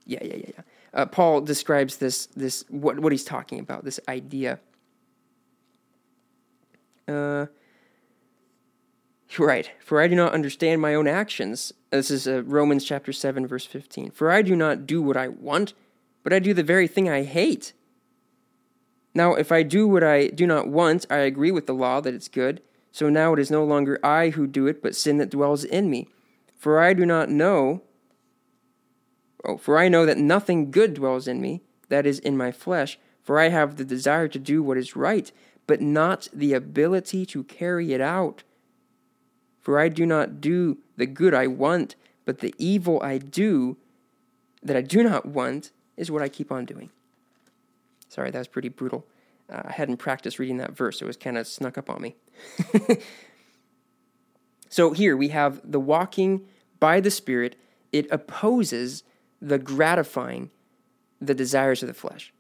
Yeah, 0.06 0.18
yeah, 0.22 0.36
yeah, 0.36 0.46
yeah. 0.48 0.62
Uh, 0.94 1.06
Paul 1.06 1.40
describes 1.40 1.96
this 1.96 2.26
this 2.26 2.64
what 2.68 2.98
what 3.00 3.12
he's 3.12 3.24
talking 3.24 3.58
about, 3.58 3.84
this 3.84 4.00
idea. 4.08 4.60
Uh, 7.08 7.46
right. 9.38 9.70
For 9.80 10.00
I 10.00 10.08
do 10.08 10.14
not 10.14 10.32
understand 10.32 10.80
my 10.80 10.94
own 10.94 11.08
actions. 11.08 11.72
This 11.90 12.10
is 12.10 12.26
uh, 12.26 12.42
Romans 12.42 12.84
chapter 12.84 13.12
7 13.12 13.46
verse 13.46 13.66
15. 13.66 14.10
For 14.10 14.30
I 14.30 14.42
do 14.42 14.56
not 14.56 14.86
do 14.86 15.02
what 15.02 15.16
I 15.16 15.28
want, 15.28 15.74
but 16.22 16.32
I 16.32 16.38
do 16.38 16.54
the 16.54 16.62
very 16.62 16.88
thing 16.88 17.08
I 17.08 17.22
hate. 17.24 17.72
Now, 19.14 19.34
if 19.34 19.52
I 19.52 19.62
do 19.62 19.86
what 19.86 20.02
I 20.02 20.28
do 20.28 20.46
not 20.46 20.68
want, 20.68 21.04
I 21.10 21.18
agree 21.18 21.50
with 21.50 21.66
the 21.66 21.74
law 21.74 22.00
that 22.00 22.14
it's 22.14 22.28
good. 22.28 22.62
So 22.90 23.08
now 23.08 23.32
it 23.32 23.38
is 23.38 23.50
no 23.50 23.64
longer 23.64 23.98
I 24.04 24.30
who 24.30 24.46
do 24.46 24.66
it, 24.66 24.82
but 24.82 24.96
sin 24.96 25.18
that 25.18 25.30
dwells 25.30 25.64
in 25.64 25.90
me. 25.90 26.08
For 26.56 26.80
I 26.80 26.92
do 26.94 27.04
not 27.04 27.28
know, 27.28 27.82
oh, 29.44 29.56
for 29.56 29.78
I 29.78 29.88
know 29.88 30.06
that 30.06 30.18
nothing 30.18 30.70
good 30.70 30.94
dwells 30.94 31.26
in 31.26 31.40
me, 31.40 31.62
that 31.88 32.06
is, 32.06 32.18
in 32.18 32.36
my 32.36 32.52
flesh. 32.52 32.98
For 33.22 33.38
I 33.38 33.48
have 33.48 33.76
the 33.76 33.84
desire 33.84 34.28
to 34.28 34.38
do 34.38 34.62
what 34.62 34.78
is 34.78 34.96
right, 34.96 35.30
but 35.66 35.80
not 35.80 36.28
the 36.32 36.52
ability 36.52 37.26
to 37.26 37.44
carry 37.44 37.92
it 37.92 38.00
out. 38.00 38.44
For 39.62 39.78
I 39.78 39.88
do 39.88 40.04
not 40.04 40.40
do 40.40 40.78
the 40.96 41.06
good 41.06 41.34
I 41.34 41.46
want, 41.46 41.94
but 42.24 42.40
the 42.40 42.54
evil 42.58 43.00
I 43.02 43.18
do 43.18 43.76
that 44.62 44.76
I 44.76 44.82
do 44.82 45.02
not 45.02 45.26
want 45.26 45.70
is 45.96 46.10
what 46.10 46.22
I 46.22 46.28
keep 46.28 46.52
on 46.52 46.64
doing. 46.64 46.90
Sorry, 48.08 48.30
that 48.30 48.38
was 48.38 48.48
pretty 48.48 48.68
brutal. 48.68 49.06
Uh, 49.50 49.62
I 49.64 49.72
hadn't 49.72 49.96
practiced 49.96 50.38
reading 50.38 50.58
that 50.58 50.72
verse, 50.72 50.98
so 50.98 51.04
it 51.04 51.06
was 51.06 51.16
kind 51.16 51.38
of 51.38 51.46
snuck 51.46 51.78
up 51.78 51.88
on 51.88 52.02
me. 52.02 52.16
so 54.68 54.92
here 54.92 55.16
we 55.16 55.28
have 55.28 55.60
the 55.64 55.80
walking 55.80 56.46
by 56.80 57.00
the 57.00 57.10
Spirit, 57.10 57.56
it 57.92 58.10
opposes 58.10 59.04
the 59.40 59.58
gratifying 59.58 60.50
the 61.20 61.34
desires 61.34 61.82
of 61.82 61.86
the 61.86 61.94
flesh. 61.94 62.32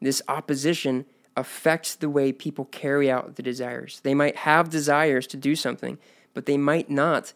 This 0.00 0.20
opposition 0.26 1.04
affects 1.36 1.94
the 1.94 2.10
way 2.10 2.32
people 2.32 2.64
carry 2.66 3.08
out 3.10 3.36
the 3.36 3.42
desires. 3.42 4.00
They 4.02 4.14
might 4.14 4.36
have 4.36 4.68
desires 4.68 5.26
to 5.28 5.36
do 5.36 5.54
something, 5.54 5.98
but 6.38 6.46
they 6.46 6.56
might 6.56 6.88
not 6.88 7.32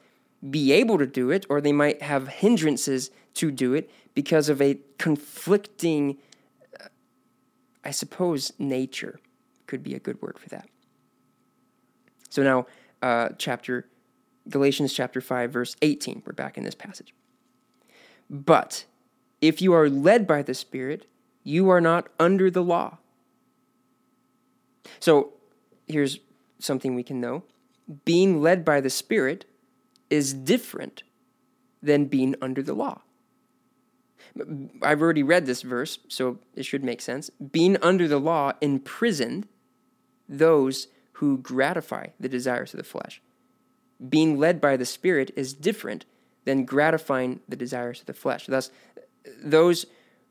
be 0.49 0.71
able 0.71 0.97
to 0.97 1.09
do 1.09 1.33
it, 1.33 1.45
or 1.49 1.61
they 1.61 1.73
might 1.73 2.03
have 2.03 2.29
hindrances 2.29 3.11
to 3.35 3.51
do 3.51 3.75
it 3.75 3.91
because 4.15 4.49
of 4.49 4.63
a 4.63 4.79
conflicting 4.97 6.19
I 7.85 7.91
suppose 7.91 8.53
nature 8.61 9.19
could 9.67 9.83
be 9.83 9.93
a 9.93 9.99
good 9.99 10.23
word 10.23 10.39
for 10.39 10.49
that. 10.51 10.69
So 12.31 12.45
now, 12.45 12.67
uh, 13.03 13.31
chapter 13.39 13.89
Galatians 14.49 14.93
chapter 14.93 15.21
5, 15.21 15.51
verse 15.51 15.75
18. 15.83 16.23
We're 16.25 16.33
back 16.33 16.57
in 16.57 16.63
this 16.63 16.77
passage. 16.77 17.13
But 18.31 18.85
if 19.41 19.61
you 19.61 19.73
are 19.73 19.91
led 19.91 20.29
by 20.29 20.43
the 20.43 20.55
Spirit, 20.55 21.07
you 21.43 21.69
are 21.71 21.81
not 21.81 22.07
under 22.21 22.53
the 22.53 22.63
law. 22.63 22.99
So 25.01 25.33
here's 25.89 26.21
something 26.61 26.95
we 26.95 27.03
can 27.03 27.21
know 27.21 27.43
being 28.05 28.41
led 28.41 28.65
by 28.65 28.81
the 28.81 28.91
Spirit 28.91 29.45
is 30.11 30.33
different 30.33 31.03
than 31.83 32.07
being 32.07 32.35
under 32.41 32.63
the 32.63 32.75
law. 32.75 33.03
I've 34.83 35.03
already 35.03 35.23
read 35.23 35.47
this 35.47 35.63
verse, 35.63 35.99
so 36.09 36.39
it 36.55 36.65
should 36.65 36.85
make 36.85 37.01
sense. 37.01 37.31
Being 37.31 37.77
under 37.83 38.07
the 38.09 38.21
law 38.21 38.53
imprisoned 38.61 39.47
those 40.29 40.89
who 41.13 41.39
gratify 41.39 42.09
the 42.19 42.29
desires 42.29 42.73
of 42.73 42.79
the 42.79 42.85
flesh. 42.85 43.21
Being 44.09 44.39
led 44.39 44.61
by 44.61 44.77
the 44.77 44.87
Spirit 44.87 45.31
is 45.37 45.55
different 45.55 46.05
than 46.45 46.65
gratifying 46.65 47.41
the 47.49 47.57
desires 47.57 48.01
of 48.01 48.07
the 48.07 48.15
flesh. 48.15 48.47
Thus, 48.47 48.71
those 49.43 49.87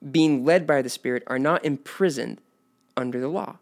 being 0.09 0.43
led 0.43 0.65
by 0.65 0.81
the 0.81 0.89
Spirit 0.89 1.23
are 1.27 1.39
not 1.39 1.63
imprisoned 1.63 2.41
under 2.97 3.19
the 3.19 3.27
law. 3.27 3.57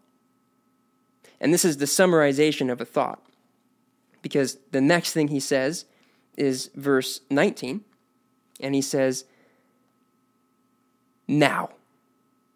And 1.40 1.52
this 1.52 1.64
is 1.64 1.76
the 1.76 1.86
summarization 1.86 2.70
of 2.70 2.80
a 2.80 2.84
thought, 2.84 3.22
because 4.22 4.58
the 4.70 4.80
next 4.80 5.12
thing 5.12 5.28
he 5.28 5.40
says 5.40 5.86
is 6.36 6.70
verse 6.74 7.20
19, 7.30 7.82
and 8.60 8.74
he 8.74 8.82
says, 8.82 9.24
now. 11.26 11.70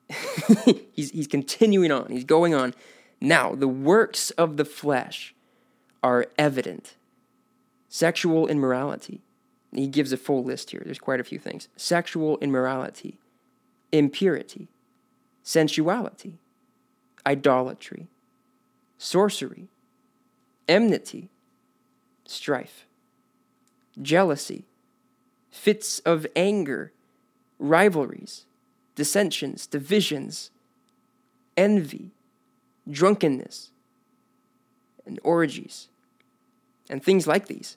he's, 0.92 1.11
he's 1.11 1.27
continuing 1.27 1.90
on, 1.90 2.11
he's 2.11 2.24
going 2.24 2.55
on. 2.55 2.74
Now, 3.20 3.55
the 3.55 3.68
works 3.68 4.31
of 4.33 4.57
the 4.57 4.64
flesh 4.64 5.35
are 6.03 6.27
evident 6.37 6.96
sexual 7.88 8.48
immorality. 8.48 9.22
He 9.72 9.87
gives 9.87 10.12
a 10.12 10.16
full 10.16 10.44
list 10.44 10.70
here. 10.70 10.83
There's 10.85 10.98
quite 10.98 11.20
a 11.20 11.24
few 11.24 11.38
things 11.38 11.68
sexual 11.77 12.38
immorality, 12.38 13.18
impurity, 13.92 14.68
sensuality, 15.42 16.38
idolatry, 17.24 18.09
sorcery, 18.98 19.68
enmity, 20.68 21.31
strife, 22.26 22.87
jealousy, 24.00 24.64
fits 25.50 26.00
of 26.00 26.26
anger, 26.34 26.92
rivalries 27.58 28.46
dissensions, 28.94 29.66
divisions, 29.66 30.50
envy, 31.56 32.12
drunkenness, 32.88 33.70
and 35.06 35.18
orgies, 35.22 35.88
and 36.88 37.02
things 37.02 37.26
like 37.26 37.46
these. 37.46 37.76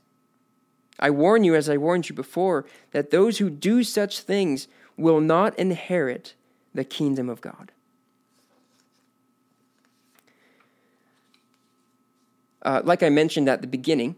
I 0.99 1.09
warn 1.09 1.43
you, 1.43 1.55
as 1.55 1.69
I 1.69 1.77
warned 1.77 2.09
you 2.09 2.15
before, 2.15 2.65
that 2.91 3.11
those 3.11 3.37
who 3.37 3.49
do 3.49 3.83
such 3.83 4.19
things 4.21 4.67
will 4.95 5.21
not 5.21 5.57
inherit 5.59 6.33
the 6.73 6.83
kingdom 6.83 7.29
of 7.29 7.41
God. 7.41 7.71
Uh, 12.63 12.81
like 12.83 13.03
I 13.03 13.09
mentioned 13.09 13.47
at 13.47 13.61
the 13.61 13.67
beginning, 13.67 14.15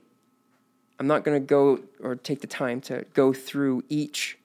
I'm 0.99 1.07
not 1.07 1.23
going 1.23 1.41
to 1.41 1.45
go 1.45 1.79
or 2.01 2.15
take 2.15 2.41
the 2.41 2.47
time 2.47 2.81
to 2.81 3.05
go 3.13 3.31
through 3.31 3.83
each 3.87 4.37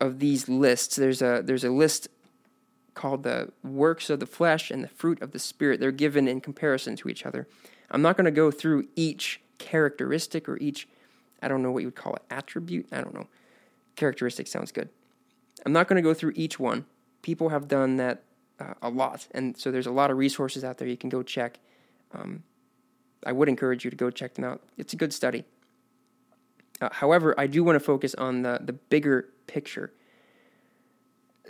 of 0.00 0.18
these 0.18 0.48
lists. 0.48 0.96
There's 0.96 1.22
a 1.22 1.42
there's 1.44 1.64
a 1.64 1.70
list 1.70 2.08
called 2.94 3.22
the 3.22 3.50
works 3.64 4.10
of 4.10 4.20
the 4.20 4.26
flesh 4.26 4.70
and 4.70 4.84
the 4.84 4.88
fruit 4.88 5.20
of 5.22 5.32
the 5.32 5.38
spirit. 5.38 5.80
They're 5.80 5.90
given 5.90 6.28
in 6.28 6.40
comparison 6.40 6.96
to 6.96 7.08
each 7.08 7.26
other. 7.26 7.48
I'm 7.90 8.02
not 8.02 8.16
going 8.16 8.26
to 8.26 8.30
go 8.30 8.50
through 8.50 8.88
each 8.94 9.40
characteristic 9.58 10.48
or 10.48 10.58
each 10.58 10.86
I 11.42 11.48
don't 11.48 11.62
know 11.62 11.70
what 11.70 11.80
you 11.80 11.88
would 11.88 11.96
call 11.96 12.14
it 12.14 12.22
attribute. 12.30 12.86
I 12.92 13.00
don't 13.00 13.14
know. 13.14 13.26
Characteristic 13.96 14.46
sounds 14.46 14.72
good. 14.72 14.88
I'm 15.64 15.72
not 15.72 15.88
going 15.88 15.96
to 15.96 16.02
go 16.02 16.14
through 16.14 16.32
each 16.36 16.58
one. 16.58 16.86
People 17.22 17.50
have 17.50 17.68
done 17.68 17.96
that 17.96 18.22
uh, 18.58 18.74
a 18.82 18.88
lot, 18.88 19.26
and 19.32 19.56
so 19.56 19.70
there's 19.70 19.86
a 19.86 19.92
lot 19.92 20.10
of 20.10 20.16
resources 20.16 20.64
out 20.64 20.78
there 20.78 20.88
you 20.88 20.96
can 20.96 21.10
go 21.10 21.22
check. 21.22 21.58
Um, 22.12 22.42
I 23.26 23.32
would 23.32 23.48
encourage 23.48 23.84
you 23.84 23.90
to 23.90 23.96
go 23.96 24.10
check 24.10 24.34
them 24.34 24.44
out. 24.44 24.62
It's 24.76 24.92
a 24.92 24.96
good 24.96 25.12
study. 25.12 25.44
Uh, 26.84 26.90
however, 26.92 27.34
I 27.38 27.46
do 27.46 27.64
want 27.64 27.76
to 27.76 27.80
focus 27.80 28.14
on 28.16 28.42
the, 28.42 28.60
the 28.62 28.74
bigger 28.74 29.30
picture. 29.46 29.90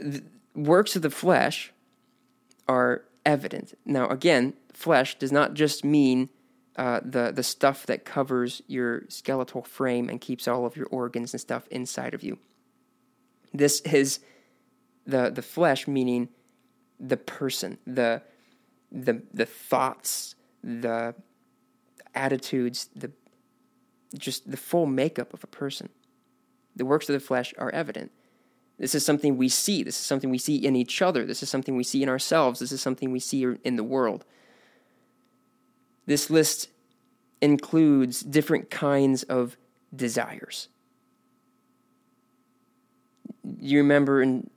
The 0.00 0.22
works 0.54 0.94
of 0.94 1.02
the 1.02 1.10
flesh 1.10 1.72
are 2.68 3.02
evident. 3.26 3.76
Now, 3.84 4.06
again, 4.08 4.54
flesh 4.72 5.18
does 5.18 5.32
not 5.32 5.54
just 5.54 5.84
mean 5.84 6.30
uh, 6.76 7.00
the 7.04 7.32
the 7.32 7.42
stuff 7.42 7.84
that 7.86 8.04
covers 8.04 8.62
your 8.68 9.02
skeletal 9.08 9.62
frame 9.62 10.08
and 10.08 10.20
keeps 10.20 10.46
all 10.46 10.66
of 10.66 10.76
your 10.76 10.86
organs 10.86 11.34
and 11.34 11.40
stuff 11.40 11.66
inside 11.68 12.14
of 12.14 12.22
you. 12.22 12.38
This 13.52 13.80
is 13.80 14.20
the 15.04 15.30
the 15.30 15.42
flesh, 15.42 15.88
meaning 15.88 16.28
the 17.00 17.16
person, 17.16 17.78
the 17.86 18.22
the 18.92 19.22
the 19.32 19.46
thoughts, 19.46 20.36
the 20.62 21.14
attitudes, 22.14 22.88
the 22.94 23.10
just 24.18 24.50
the 24.50 24.56
full 24.56 24.86
makeup 24.86 25.32
of 25.34 25.44
a 25.44 25.48
person. 25.48 25.88
The 26.76 26.84
works 26.84 27.08
of 27.08 27.14
the 27.14 27.20
flesh 27.20 27.54
are 27.58 27.70
evident. 27.70 28.10
This 28.78 28.94
is 28.94 29.04
something 29.04 29.36
we 29.36 29.48
see. 29.48 29.82
This 29.82 29.98
is 29.98 30.04
something 30.04 30.30
we 30.30 30.38
see 30.38 30.56
in 30.56 30.74
each 30.74 31.00
other. 31.00 31.24
This 31.24 31.42
is 31.42 31.48
something 31.48 31.76
we 31.76 31.84
see 31.84 32.02
in 32.02 32.08
ourselves. 32.08 32.60
This 32.60 32.72
is 32.72 32.82
something 32.82 33.12
we 33.12 33.20
see 33.20 33.46
in 33.62 33.76
the 33.76 33.84
world. 33.84 34.24
This 36.06 36.28
list 36.28 36.68
includes 37.40 38.20
different 38.20 38.70
kinds 38.70 39.22
of 39.24 39.56
desires. 39.94 40.68
You 43.60 43.78
remember 43.78 44.22
in 44.22 44.50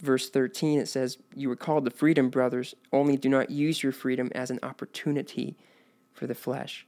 verse 0.00 0.30
13, 0.30 0.78
it 0.78 0.86
says, 0.86 1.18
You 1.34 1.48
were 1.48 1.56
called 1.56 1.84
to 1.86 1.90
freedom, 1.90 2.30
brothers, 2.30 2.74
only 2.92 3.16
do 3.16 3.28
not 3.28 3.50
use 3.50 3.82
your 3.82 3.92
freedom 3.92 4.30
as 4.34 4.50
an 4.50 4.60
opportunity 4.62 5.56
for 6.12 6.26
the 6.26 6.34
flesh. 6.34 6.86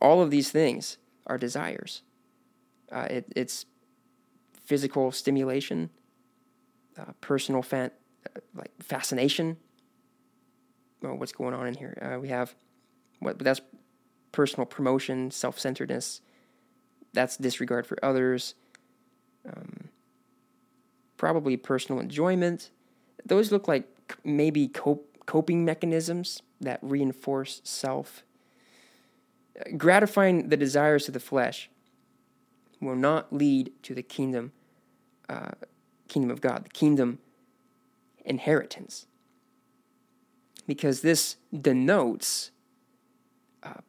All 0.00 0.20
of 0.20 0.30
these 0.30 0.50
things 0.50 0.98
are 1.26 1.38
desires. 1.38 2.02
Uh, 2.92 3.06
it, 3.10 3.32
it's 3.34 3.66
physical 4.64 5.10
stimulation, 5.12 5.90
uh, 6.98 7.12
personal 7.20 7.64
uh, 7.72 7.88
like 8.54 8.70
fascination. 8.80 9.56
Well, 11.02 11.16
what's 11.16 11.32
going 11.32 11.54
on 11.54 11.66
in 11.66 11.74
here? 11.74 11.98
Uh, 12.00 12.18
we 12.20 12.28
have 12.28 12.54
what 13.20 13.38
that's 13.38 13.60
personal 14.32 14.66
promotion, 14.66 15.30
self-centeredness. 15.30 16.20
That's 17.12 17.36
disregard 17.36 17.86
for 17.86 18.02
others. 18.02 18.54
Um, 19.46 19.88
probably 21.16 21.56
personal 21.56 22.00
enjoyment. 22.00 22.70
Those 23.24 23.52
look 23.52 23.68
like 23.68 23.86
maybe 24.24 24.68
cope, 24.68 25.18
coping 25.26 25.64
mechanisms 25.64 26.42
that 26.60 26.78
reinforce 26.82 27.60
self. 27.64 28.24
Gratifying 29.76 30.48
the 30.48 30.56
desires 30.56 31.06
of 31.08 31.14
the 31.14 31.20
flesh 31.20 31.70
will 32.80 32.96
not 32.96 33.32
lead 33.32 33.72
to 33.84 33.94
the 33.94 34.02
kingdom, 34.02 34.52
uh, 35.28 35.52
kingdom 36.08 36.30
of 36.30 36.40
God, 36.40 36.64
the 36.64 36.70
kingdom 36.70 37.18
inheritance, 38.24 39.06
because 40.66 41.02
this 41.02 41.36
denotes 41.52 42.50
uh, 43.62 43.80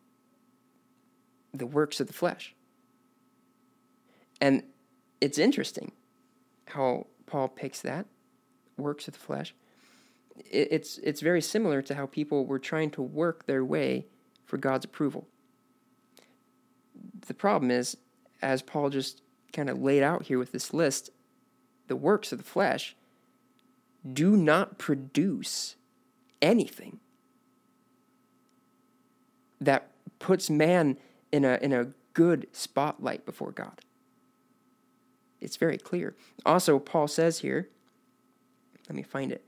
the 1.54 1.66
works 1.66 2.00
of 2.00 2.08
the 2.08 2.14
flesh. 2.14 2.54
And 4.40 4.64
it's 5.20 5.38
interesting 5.38 5.94
how 6.68 7.08
Paul 7.26 7.48
picks 7.48 7.82
that 7.82 8.06
works 8.78 9.08
of 9.08 9.14
the 9.14 9.20
flesh. 9.20 9.56
It's 10.38 10.98
it's 11.00 11.22
very 11.22 11.42
similar 11.42 11.82
to 11.84 11.96
how 11.96 12.06
people 12.06 12.46
were 12.46 12.60
trying 12.60 12.92
to 12.92 13.02
work 13.02 13.46
their 13.46 13.64
way 13.64 14.08
for 14.46 14.58
God's 14.58 14.86
approval. 14.86 15.28
The 17.28 17.34
problem 17.34 17.72
is, 17.72 17.98
as 18.42 18.62
Paul 18.62 18.90
just 18.90 19.22
kind 19.54 19.70
of 19.70 19.82
laid 19.82 20.04
out 20.04 20.24
here 20.24 20.38
with 20.38 20.52
this 20.52 20.74
list, 20.74 21.10
the 21.88 21.96
works 21.96 22.32
of 22.32 22.38
the 22.38 22.44
flesh 22.44 22.96
do 24.12 24.36
not 24.38 24.78
produce 24.78 25.76
anything 26.42 27.00
that 29.60 29.90
puts 30.20 30.50
man 30.50 30.98
in 31.32 31.44
a 31.44 31.58
in 31.62 31.74
a 31.74 31.88
good 32.14 32.48
spotlight 32.52 33.26
before 33.26 33.52
God. 33.52 33.82
It's 35.42 35.58
very 35.58 35.78
clear. 35.78 36.16
Also, 36.46 36.80
Paul 36.80 37.08
says 37.08 37.40
here, 37.40 37.70
let 38.88 38.96
me 38.96 39.04
find 39.04 39.32
it. 39.32 39.44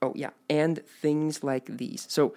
Oh, 0.00 0.12
yeah, 0.16 0.30
and 0.50 0.84
things 0.86 1.42
like 1.42 1.66
these. 1.66 2.06
So, 2.08 2.34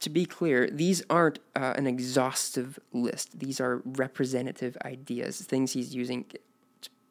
to 0.00 0.10
be 0.10 0.24
clear, 0.24 0.68
these 0.70 1.02
aren't 1.10 1.40
uh, 1.56 1.74
an 1.76 1.86
exhaustive 1.86 2.78
list. 2.92 3.38
These 3.38 3.60
are 3.60 3.82
representative 3.84 4.76
ideas, 4.84 5.40
things 5.40 5.72
he's 5.72 5.94
using. 5.94 6.26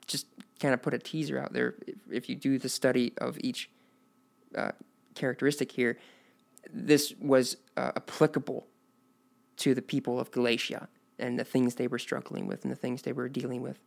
Just 0.05 0.27
kind 0.59 0.73
of 0.73 0.81
put 0.81 0.93
a 0.93 0.99
teaser 0.99 1.37
out 1.37 1.53
there. 1.53 1.75
If, 1.85 1.95
if 2.09 2.29
you 2.29 2.35
do 2.35 2.57
the 2.57 2.69
study 2.69 3.13
of 3.17 3.37
each 3.41 3.69
uh, 4.55 4.71
characteristic 5.15 5.71
here, 5.71 5.97
this 6.71 7.13
was 7.19 7.57
uh, 7.75 7.91
applicable 7.95 8.67
to 9.57 9.73
the 9.73 9.81
people 9.81 10.19
of 10.19 10.31
Galatia 10.31 10.87
and 11.19 11.37
the 11.37 11.43
things 11.43 11.75
they 11.75 11.87
were 11.87 11.99
struggling 11.99 12.47
with 12.47 12.63
and 12.63 12.71
the 12.71 12.75
things 12.75 13.01
they 13.01 13.13
were 13.13 13.27
dealing 13.27 13.61
with. 13.61 13.79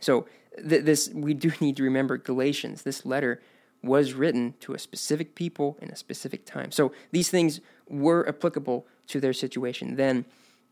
So 0.00 0.26
th- 0.56 0.84
this 0.84 1.10
we 1.14 1.34
do 1.34 1.52
need 1.60 1.76
to 1.78 1.82
remember 1.82 2.18
Galatians. 2.18 2.82
This 2.82 3.06
letter 3.06 3.40
was 3.82 4.12
written 4.12 4.54
to 4.60 4.74
a 4.74 4.78
specific 4.78 5.34
people 5.34 5.78
in 5.80 5.90
a 5.90 5.96
specific 5.96 6.44
time. 6.44 6.70
So 6.70 6.92
these 7.12 7.30
things 7.30 7.60
were 7.88 8.28
applicable 8.28 8.86
to 9.08 9.20
their 9.20 9.32
situation 9.32 9.96
then. 9.96 10.24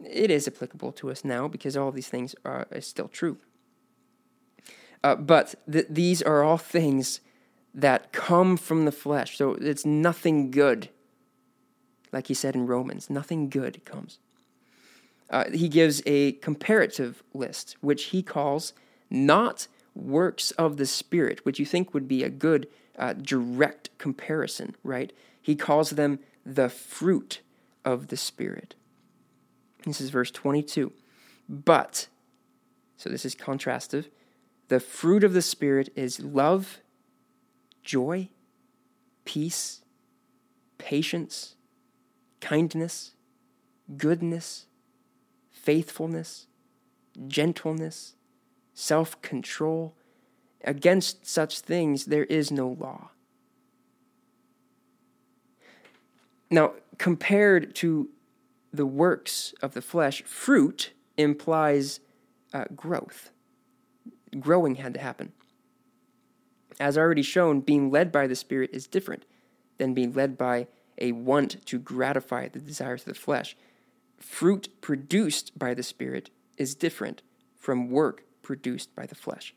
It 0.04 0.30
is 0.30 0.46
applicable 0.46 0.92
to 0.92 1.10
us 1.10 1.24
now 1.24 1.48
because 1.48 1.76
all 1.76 1.92
these 1.92 2.08
things 2.08 2.34
are, 2.44 2.66
are 2.72 2.80
still 2.80 3.08
true. 3.08 3.38
Uh, 5.02 5.14
but 5.14 5.54
th- 5.70 5.86
these 5.88 6.20
are 6.22 6.42
all 6.42 6.58
things 6.58 7.20
that 7.72 8.12
come 8.12 8.56
from 8.56 8.84
the 8.84 8.92
flesh. 8.92 9.36
So 9.36 9.52
it's 9.54 9.86
nothing 9.86 10.50
good. 10.50 10.90
Like 12.12 12.26
he 12.26 12.34
said 12.34 12.54
in 12.54 12.66
Romans, 12.66 13.08
nothing 13.08 13.48
good 13.48 13.84
comes 13.84 14.18
uh, 15.30 15.44
he 15.52 15.68
gives 15.68 16.02
a 16.06 16.32
comparative 16.32 17.22
list, 17.34 17.76
which 17.80 18.04
he 18.04 18.22
calls 18.22 18.72
not 19.10 19.68
works 19.96 20.50
of 20.52 20.76
the 20.76 20.86
Spirit, 20.86 21.44
which 21.44 21.58
you 21.58 21.66
think 21.66 21.94
would 21.94 22.06
be 22.06 22.22
a 22.22 22.30
good 22.30 22.68
uh, 22.98 23.14
direct 23.14 23.90
comparison, 23.98 24.76
right? 24.82 25.12
He 25.40 25.56
calls 25.56 25.90
them 25.90 26.18
the 26.44 26.68
fruit 26.68 27.40
of 27.84 28.08
the 28.08 28.16
Spirit. 28.16 28.74
This 29.84 30.00
is 30.00 30.10
verse 30.10 30.30
22. 30.30 30.92
But, 31.48 32.08
so 32.96 33.08
this 33.08 33.24
is 33.24 33.34
contrastive, 33.34 34.06
the 34.68 34.80
fruit 34.80 35.24
of 35.24 35.32
the 35.32 35.42
Spirit 35.42 35.90
is 35.94 36.20
love, 36.20 36.78
joy, 37.84 38.28
peace, 39.24 39.82
patience, 40.78 41.54
kindness, 42.40 43.12
goodness 43.96 44.66
faithfulness, 45.66 46.46
gentleness, 47.26 48.14
self 48.76 49.20
control. 49.22 49.96
Against 50.62 51.26
such 51.26 51.60
things 51.60 52.04
there 52.04 52.24
is 52.24 52.50
no 52.52 52.68
law. 52.68 53.10
Now, 56.50 56.74
compared 56.98 57.74
to 57.76 58.10
the 58.72 58.86
works 58.86 59.54
of 59.62 59.74
the 59.74 59.82
flesh, 59.82 60.22
fruit 60.22 60.92
implies 61.16 62.00
uh, 62.52 62.64
growth. 62.74 63.30
Growing 64.38 64.76
had 64.76 64.94
to 64.94 65.00
happen. 65.00 65.32
As 66.78 66.98
already 66.98 67.22
shown, 67.22 67.60
being 67.60 67.90
led 67.90 68.12
by 68.12 68.26
the 68.26 68.36
Spirit 68.36 68.70
is 68.72 68.86
different 68.86 69.24
than 69.78 69.94
being 69.94 70.12
led 70.12 70.36
by 70.36 70.66
a 70.98 71.12
want 71.12 71.64
to 71.66 71.78
gratify 71.78 72.48
the 72.48 72.58
desires 72.58 73.02
of 73.02 73.08
the 73.08 73.14
flesh 73.14 73.56
fruit 74.18 74.68
produced 74.80 75.58
by 75.58 75.74
the 75.74 75.82
Spirit 75.82 76.30
is 76.56 76.74
different 76.74 77.22
from 77.54 77.90
work 77.90 78.25
produced 78.46 78.94
by 78.94 79.04
the 79.06 79.16
flesh. 79.16 79.52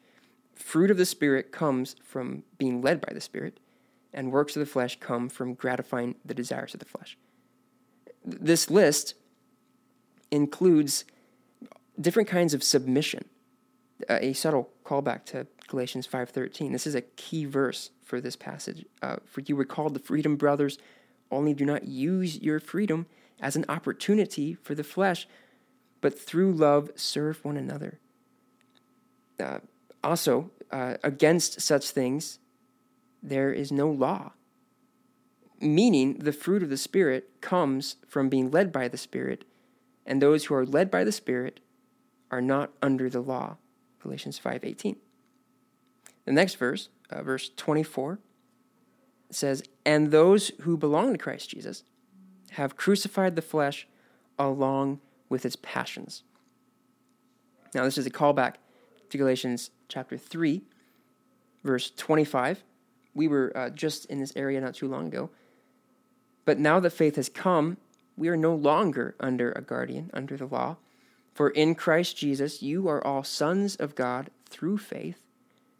Fruit 0.56 0.90
of 0.90 0.98
the 0.98 1.06
Spirit 1.06 1.52
comes 1.52 1.96
from 2.04 2.44
being 2.58 2.82
led 2.82 3.00
by 3.00 3.14
the 3.14 3.22
Spirit, 3.22 3.60
and 4.12 4.32
works 4.32 4.56
of 4.56 4.62
the 4.62 4.66
flesh 4.66 5.00
come 5.00 5.30
from 5.30 5.54
gratifying 5.54 6.16
the 6.26 6.34
desires 6.34 6.74
of 6.74 6.80
the 6.80 6.88
flesh. 6.88 7.16
This 8.26 8.72
list 8.72 9.14
includes 10.32 11.06
different 12.02 12.28
kinds 12.28 12.56
of 12.56 12.64
submission. 12.64 13.26
a 14.10 14.32
subtle 14.34 14.70
callback 14.86 15.26
to 15.26 15.46
Galatians 15.68 16.08
5:13. 16.08 16.72
This 16.72 16.88
is 16.88 16.96
a 16.96 17.02
key 17.02 17.46
verse 17.46 17.92
for 18.02 18.20
this 18.20 18.38
passage. 18.38 18.86
Uh, 19.04 19.18
for 19.26 19.42
you 19.42 19.56
were 19.56 19.66
called 19.66 19.94
the 19.94 20.00
freedom 20.00 20.36
brothers, 20.36 20.80
only 21.30 21.54
do 21.54 21.66
not 21.66 21.84
use 21.86 22.40
your 22.40 22.60
freedom 22.60 23.06
as 23.42 23.56
an 23.56 23.66
opportunity 23.68 24.54
for 24.54 24.74
the 24.74 24.86
flesh, 24.86 25.28
but 26.02 26.18
through 26.18 26.54
love 26.54 26.92
serve 26.96 27.44
one 27.44 27.58
another. 27.58 28.00
Uh, 29.40 29.60
also, 30.04 30.52
uh, 30.72 30.96
against 31.04 31.62
such 31.62 31.90
things, 31.90 32.40
there 33.22 33.52
is 33.52 33.72
no 33.72 33.90
law. 33.90 34.34
Meaning, 35.62 36.20
the 36.20 36.32
fruit 36.32 36.64
of 36.64 36.70
the 36.70 36.78
Spirit 36.78 37.42
comes 37.42 37.98
from 38.08 38.30
being 38.30 38.50
led 38.50 38.72
by 38.72 38.88
the 38.88 38.98
Spirit, 38.98 39.44
and 40.06 40.22
those 40.22 40.46
who 40.46 40.56
are 40.56 40.66
led 40.66 40.90
by 40.90 41.04
the 41.04 41.12
Spirit 41.12 41.60
are 42.32 42.42
not 42.42 42.72
under 42.82 43.10
the 43.10 43.22
law. 43.22 43.58
Galatians 44.00 44.40
5:18. 44.40 44.96
The 46.26 46.32
next 46.32 46.56
verse, 46.56 46.90
uh, 47.10 47.24
verse 47.24 47.50
24, 47.56 48.20
says, 49.30 49.64
"And 49.86 50.12
those 50.12 50.50
who 50.62 50.78
belong 50.78 51.12
to 51.12 51.18
Christ 51.18 51.50
Jesus 51.50 51.84
have 52.52 52.76
crucified 52.76 53.36
the 53.36 53.42
flesh 53.42 53.88
along 54.38 55.02
with 55.28 55.46
its 55.46 55.58
passions. 55.62 56.24
Now, 57.74 57.84
this 57.84 57.98
is 57.98 58.06
a 58.06 58.12
callback 58.12 58.56
to 59.10 59.18
Galatians 59.18 59.72
chapter 59.88 60.18
3, 60.18 60.62
verse 61.64 61.92
25. 61.92 62.64
We 63.14 63.28
were 63.28 63.52
uh, 63.56 63.70
just 63.70 64.06
in 64.06 64.20
this 64.20 64.34
area 64.36 64.62
not 64.62 64.76
too 64.76 64.88
long 64.88 65.08
ago. 65.08 65.30
But 66.46 66.60
now 66.60 66.80
that 66.80 66.92
faith 66.92 67.16
has 67.16 67.30
come, 67.30 67.78
we 68.18 68.28
are 68.28 68.38
no 68.38 68.56
longer 68.56 69.16
under 69.20 69.52
a 69.52 69.62
guardian, 69.62 70.10
under 70.14 70.38
the 70.38 70.46
law. 70.46 70.78
For 71.34 71.50
in 71.50 71.76
Christ 71.76 72.18
Jesus, 72.18 72.62
you 72.62 72.88
are 72.88 73.06
all 73.06 73.24
sons 73.24 73.76
of 73.76 73.96
God 73.96 74.30
through 74.50 74.78
faith. 74.78 75.22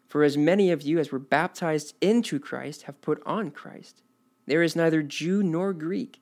For 0.08 0.24
as 0.24 0.36
many 0.36 0.70
of 0.70 0.82
you 0.82 0.98
as 0.98 1.12
were 1.12 1.18
baptized 1.18 1.94
into 2.00 2.40
Christ 2.40 2.82
have 2.82 3.00
put 3.00 3.22
on 3.24 3.50
Christ. 3.50 4.02
There 4.46 4.62
is 4.62 4.74
neither 4.74 5.02
Jew 5.02 5.42
nor 5.42 5.72
Greek. 5.72 6.20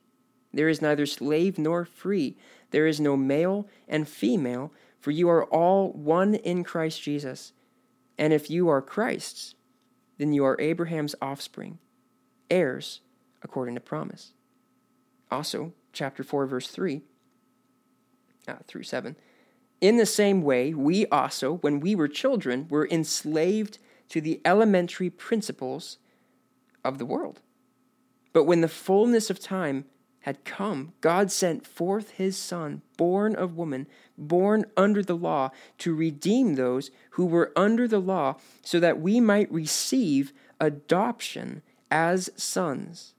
There 0.53 0.69
is 0.69 0.81
neither 0.81 1.05
slave 1.05 1.57
nor 1.57 1.85
free. 1.85 2.37
There 2.71 2.85
is 2.85 2.99
no 2.99 3.17
male 3.17 3.67
and 3.87 4.07
female, 4.07 4.71
for 4.99 5.11
you 5.11 5.29
are 5.29 5.45
all 5.45 5.91
one 5.91 6.35
in 6.35 6.63
Christ 6.63 7.01
Jesus. 7.01 7.53
And 8.17 8.33
if 8.33 8.49
you 8.49 8.67
are 8.69 8.81
Christ's, 8.81 9.55
then 10.17 10.33
you 10.33 10.43
are 10.43 10.59
Abraham's 10.59 11.15
offspring, 11.21 11.79
heirs 12.49 13.01
according 13.41 13.75
to 13.75 13.81
promise. 13.81 14.33
Also, 15.31 15.73
chapter 15.93 16.23
4, 16.23 16.45
verse 16.45 16.67
3 16.67 17.01
uh, 18.47 18.55
through 18.67 18.83
7. 18.83 19.15
In 19.79 19.97
the 19.97 20.05
same 20.05 20.41
way, 20.41 20.73
we 20.73 21.05
also, 21.07 21.53
when 21.57 21.79
we 21.79 21.95
were 21.95 22.09
children, 22.09 22.67
were 22.69 22.87
enslaved 22.89 23.77
to 24.09 24.19
the 24.19 24.41
elementary 24.43 25.09
principles 25.09 25.97
of 26.83 26.97
the 26.97 27.05
world. 27.05 27.41
But 28.33 28.43
when 28.43 28.61
the 28.61 28.67
fullness 28.67 29.29
of 29.29 29.39
time 29.39 29.85
had 30.21 30.43
come, 30.43 30.93
God 31.01 31.31
sent 31.31 31.65
forth 31.65 32.11
his 32.11 32.37
Son, 32.37 32.81
born 32.97 33.35
of 33.35 33.55
woman, 33.55 33.87
born 34.17 34.65
under 34.75 35.01
the 35.01 35.15
law, 35.15 35.51
to 35.79 35.95
redeem 35.95 36.55
those 36.55 36.91
who 37.11 37.25
were 37.25 37.53
under 37.55 37.87
the 37.87 37.99
law, 37.99 38.35
so 38.61 38.79
that 38.79 38.99
we 38.99 39.19
might 39.19 39.51
receive 39.51 40.33
adoption 40.59 41.61
as 41.89 42.29
sons. 42.35 43.13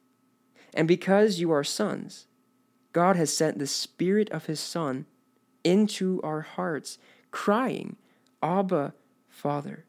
And 0.75 0.87
because 0.87 1.41
you 1.41 1.51
are 1.51 1.65
sons, 1.65 2.27
God 2.93 3.17
has 3.17 3.35
sent 3.35 3.59
the 3.59 3.67
Spirit 3.67 4.29
of 4.31 4.47
his 4.47 4.61
Son 4.61 5.07
into 5.65 6.21
our 6.23 6.43
hearts, 6.43 6.99
crying, 7.31 7.97
Abba, 8.43 8.95
Father. 9.29 9.85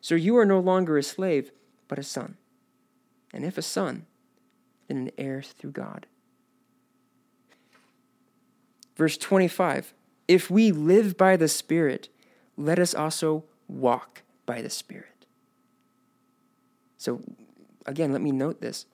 So 0.00 0.14
you 0.14 0.36
are 0.36 0.46
no 0.46 0.60
longer 0.60 0.96
a 0.96 1.02
slave, 1.02 1.52
but 1.88 1.98
a 1.98 2.02
son. 2.02 2.36
And 3.32 3.44
if 3.44 3.58
a 3.58 3.62
son, 3.62 4.06
then 4.90 4.98
an 4.98 5.10
heir 5.16 5.40
through 5.40 5.70
God. 5.70 6.06
Verse 8.96 9.16
25 9.16 9.94
If 10.28 10.50
we 10.50 10.72
live 10.72 11.16
by 11.16 11.36
the 11.36 11.48
Spirit, 11.48 12.08
let 12.56 12.78
us 12.78 12.94
also 12.94 13.44
walk 13.68 14.22
by 14.46 14.60
the 14.60 14.70
Spirit. 14.70 15.06
So, 16.98 17.22
again, 17.86 18.12
let 18.12 18.20
me 18.20 18.32
note 18.32 18.60
this 18.60 18.86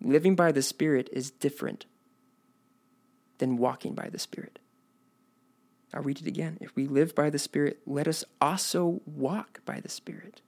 living 0.00 0.36
by 0.36 0.52
the 0.52 0.62
Spirit 0.62 1.08
is 1.12 1.30
different 1.30 1.86
than 3.38 3.56
walking 3.56 3.94
by 3.94 4.08
the 4.10 4.18
Spirit. 4.18 4.58
I'll 5.92 6.02
read 6.02 6.20
it 6.20 6.26
again. 6.26 6.58
If 6.60 6.76
we 6.76 6.86
live 6.86 7.14
by 7.14 7.30
the 7.30 7.38
Spirit, 7.38 7.80
let 7.86 8.06
us 8.06 8.24
also 8.40 9.00
walk 9.06 9.60
by 9.64 9.80
the 9.80 9.88
Spirit. 9.88 10.42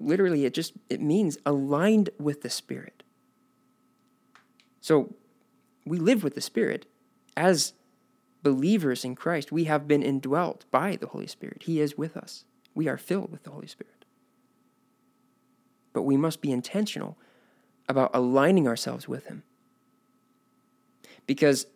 Literally, 0.00 0.44
it 0.44 0.54
just 0.54 0.74
it 0.88 1.00
means 1.00 1.38
aligned 1.44 2.10
with 2.18 2.42
the 2.42 2.50
Spirit. 2.50 3.02
So 4.80 5.14
we 5.84 5.98
live 5.98 6.22
with 6.22 6.34
the 6.34 6.40
Spirit 6.40 6.86
as 7.36 7.72
believers 8.42 9.04
in 9.04 9.14
Christ. 9.14 9.50
We 9.50 9.64
have 9.64 9.88
been 9.88 10.02
indwelt 10.02 10.64
by 10.70 10.96
the 10.96 11.08
Holy 11.08 11.26
Spirit. 11.26 11.64
He 11.64 11.80
is 11.80 11.98
with 11.98 12.16
us. 12.16 12.44
We 12.74 12.88
are 12.88 12.96
filled 12.96 13.32
with 13.32 13.42
the 13.42 13.50
Holy 13.50 13.66
Spirit. 13.66 14.04
But 15.92 16.02
we 16.02 16.16
must 16.16 16.40
be 16.40 16.52
intentional 16.52 17.18
about 17.88 18.10
aligning 18.14 18.68
ourselves 18.68 19.08
with 19.08 19.26
Him. 19.26 19.42
Because 21.26 21.66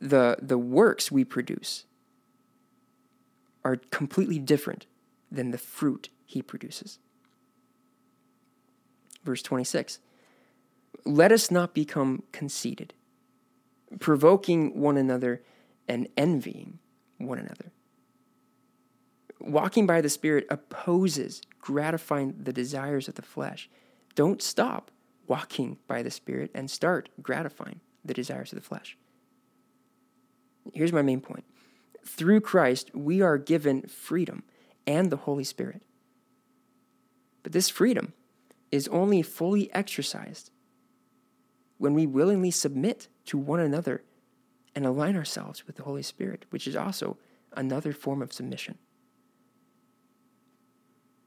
the, 0.00 0.36
the 0.40 0.58
works 0.58 1.10
we 1.10 1.24
produce 1.24 1.86
are 3.64 3.76
completely 3.90 4.38
different 4.38 4.86
than 5.30 5.50
the 5.50 5.58
fruit 5.58 6.08
he 6.24 6.42
produces. 6.42 6.98
Verse 9.24 9.42
26 9.42 9.98
Let 11.04 11.32
us 11.32 11.50
not 11.50 11.74
become 11.74 12.22
conceited, 12.32 12.94
provoking 13.98 14.78
one 14.78 14.96
another 14.96 15.42
and 15.88 16.08
envying 16.16 16.78
one 17.18 17.38
another. 17.38 17.72
Walking 19.40 19.86
by 19.86 20.00
the 20.00 20.10
Spirit 20.10 20.46
opposes 20.50 21.40
gratifying 21.60 22.34
the 22.38 22.52
desires 22.52 23.08
of 23.08 23.14
the 23.14 23.22
flesh. 23.22 23.70
Don't 24.14 24.42
stop 24.42 24.90
walking 25.26 25.78
by 25.86 26.02
the 26.02 26.10
Spirit 26.10 26.50
and 26.54 26.70
start 26.70 27.08
gratifying 27.22 27.80
the 28.04 28.14
desires 28.14 28.52
of 28.52 28.56
the 28.56 28.64
flesh. 28.64 28.98
Here's 30.74 30.92
my 30.92 31.02
main 31.02 31.20
point 31.20 31.44
through 32.04 32.40
Christ, 32.40 32.94
we 32.94 33.20
are 33.20 33.38
given 33.38 33.82
freedom 33.82 34.42
and 34.86 35.10
the 35.10 35.16
Holy 35.16 35.44
Spirit. 35.44 35.82
But 37.42 37.52
this 37.52 37.68
freedom 37.68 38.12
is 38.70 38.88
only 38.88 39.22
fully 39.22 39.72
exercised 39.74 40.50
when 41.78 41.94
we 41.94 42.06
willingly 42.06 42.50
submit 42.50 43.08
to 43.24 43.38
one 43.38 43.60
another 43.60 44.02
and 44.74 44.86
align 44.86 45.16
ourselves 45.16 45.66
with 45.66 45.76
the 45.76 45.82
Holy 45.82 46.02
Spirit, 46.02 46.44
which 46.50 46.66
is 46.66 46.76
also 46.76 47.16
another 47.56 47.92
form 47.92 48.22
of 48.22 48.32
submission. 48.32 48.78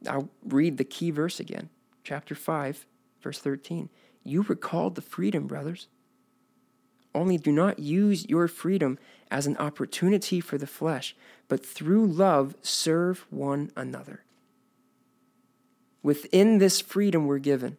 I'll 0.08 0.30
read 0.44 0.78
the 0.78 0.84
key 0.84 1.12
verse 1.12 1.40
again, 1.40 1.70
chapter 2.04 2.36
5, 2.36 2.86
verse 3.22 3.40
13. 3.40 3.90
You 4.24 4.42
were 4.44 4.56
called 4.56 4.96
to 4.96 5.02
freedom, 5.02 5.48
brothers. 5.48 5.88
Only 7.16 7.38
do 7.38 7.52
not 7.52 7.80
use 7.80 8.28
your 8.28 8.48
freedom 8.48 8.98
as 9.30 9.46
an 9.46 9.58
opportunity 9.58 10.40
for 10.40 10.58
the 10.58 10.68
flesh, 10.68 11.16
but 11.48 11.66
through 11.66 12.08
love 12.08 12.56
serve 12.62 13.26
one 13.30 13.72
another. 13.76 14.24
Within 16.04 16.58
this 16.58 16.82
freedom 16.82 17.26
we're 17.26 17.40
given, 17.40 17.78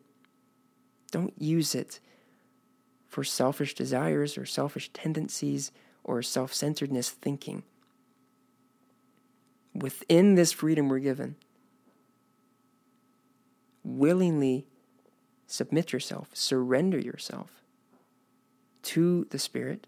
don't 1.10 1.34
use 1.40 1.74
it 1.74 2.00
for 3.06 3.22
selfish 3.22 3.74
desires 3.74 4.36
or 4.36 4.46
selfish 4.46 4.90
tendencies 4.92 5.70
or 6.02 6.22
self 6.22 6.52
centeredness 6.52 7.10
thinking. 7.10 7.62
Within 9.74 10.34
this 10.34 10.52
freedom 10.52 10.88
we're 10.88 11.00
given, 11.00 11.36
willingly 13.82 14.66
submit 15.46 15.92
yourself, 15.92 16.30
surrender 16.32 16.98
yourself 16.98 17.62
to 18.82 19.26
the 19.30 19.38
Spirit 19.38 19.86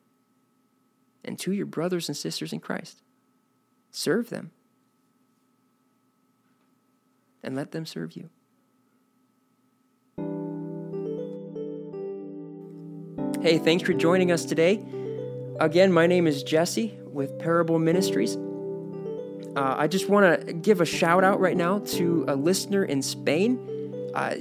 and 1.25 1.39
to 1.39 1.53
your 1.53 1.67
brothers 1.67 2.09
and 2.09 2.17
sisters 2.17 2.53
in 2.53 2.61
Christ. 2.61 3.01
Serve 3.91 4.29
them 4.29 4.51
and 7.47 7.57
let 7.57 7.71
them 7.71 7.87
serve 7.87 8.13
you. 8.17 8.29
Hey, 13.41 13.59
thanks 13.59 13.85
for 13.85 13.93
joining 13.93 14.33
us 14.33 14.45
today. 14.45 14.85
Again, 15.61 15.93
my 15.93 16.07
name 16.07 16.27
is 16.27 16.43
Jesse 16.43 16.99
with 17.05 17.39
Parable 17.39 17.79
Ministries. 17.79 18.37
Uh, 19.57 19.75
I 19.79 19.87
just 19.87 20.09
want 20.09 20.47
to 20.47 20.53
give 20.53 20.81
a 20.81 20.85
shout 20.85 21.23
out 21.23 21.41
right 21.41 21.57
now 21.57 21.79
to 21.79 22.25
a 22.29 22.35
listener 22.35 22.85
in 22.85 23.01
Spain. 23.03 24.11
Uh, 24.15 24.35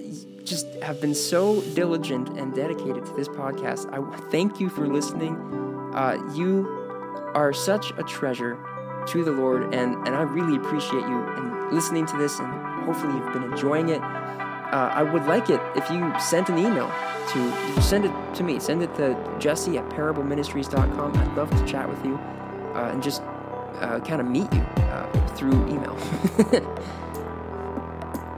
just 0.44 0.68
have 0.82 1.00
been 1.00 1.15
so 1.15 1.62
diligent 1.74 2.30
and 2.30 2.54
dedicated 2.54 3.06
to 3.06 3.13
this 3.13 3.28
podcast. 3.28 3.88
I 3.94 4.18
thank 4.30 4.60
you 4.60 4.70
for 4.70 4.88
listening. 4.88 5.36
Uh, 5.94 6.18
you 6.34 6.68
are 7.34 7.54
such 7.54 7.91
a 7.98 8.04
treasure 8.04 8.58
to 9.08 9.24
the 9.24 9.32
Lord, 9.32 9.74
and, 9.74 9.96
and 10.08 10.15
I 10.15 10.24
really 10.24 10.58
appreciate 10.58 11.02
you 11.02 11.24
and 11.24 11.72
listening 11.72 12.06
to 12.08 12.18
this, 12.18 12.39
and 12.39 12.75
hopefully 12.86 13.13
you've 13.15 13.34
been 13.34 13.43
enjoying 13.43 13.89
it. 13.89 14.02
Uh, 14.02 14.91
I 14.93 15.04
would 15.04 15.26
like 15.26 15.50
it 15.50 15.62
if 15.76 15.89
you 15.89 16.13
sent 16.19 16.50
an 16.50 16.58
email 16.58 16.91
to 17.30 17.82
send 17.82 18.06
it 18.06 18.36
to 18.36 18.43
me. 18.43 18.60
Send 18.60 18.84
it 18.84 18.93
to 18.95 19.15
Jesse 19.39 19.78
at 19.78 19.88
parableministries.com. 19.89 21.17
I'd 21.17 21.36
love 21.36 21.50
to 21.52 21.65
chat 21.65 21.88
with 21.88 22.04
you 22.06 22.15
uh, 22.76 22.89
and 22.91 23.02
just 23.02 23.21
uh, 23.21 24.00
kind 24.02 24.21
of 24.21 24.28
meet 24.28 24.52
you 24.54 24.62
uh, 24.62 25.28
through 25.36 25.67
email. 25.67 25.98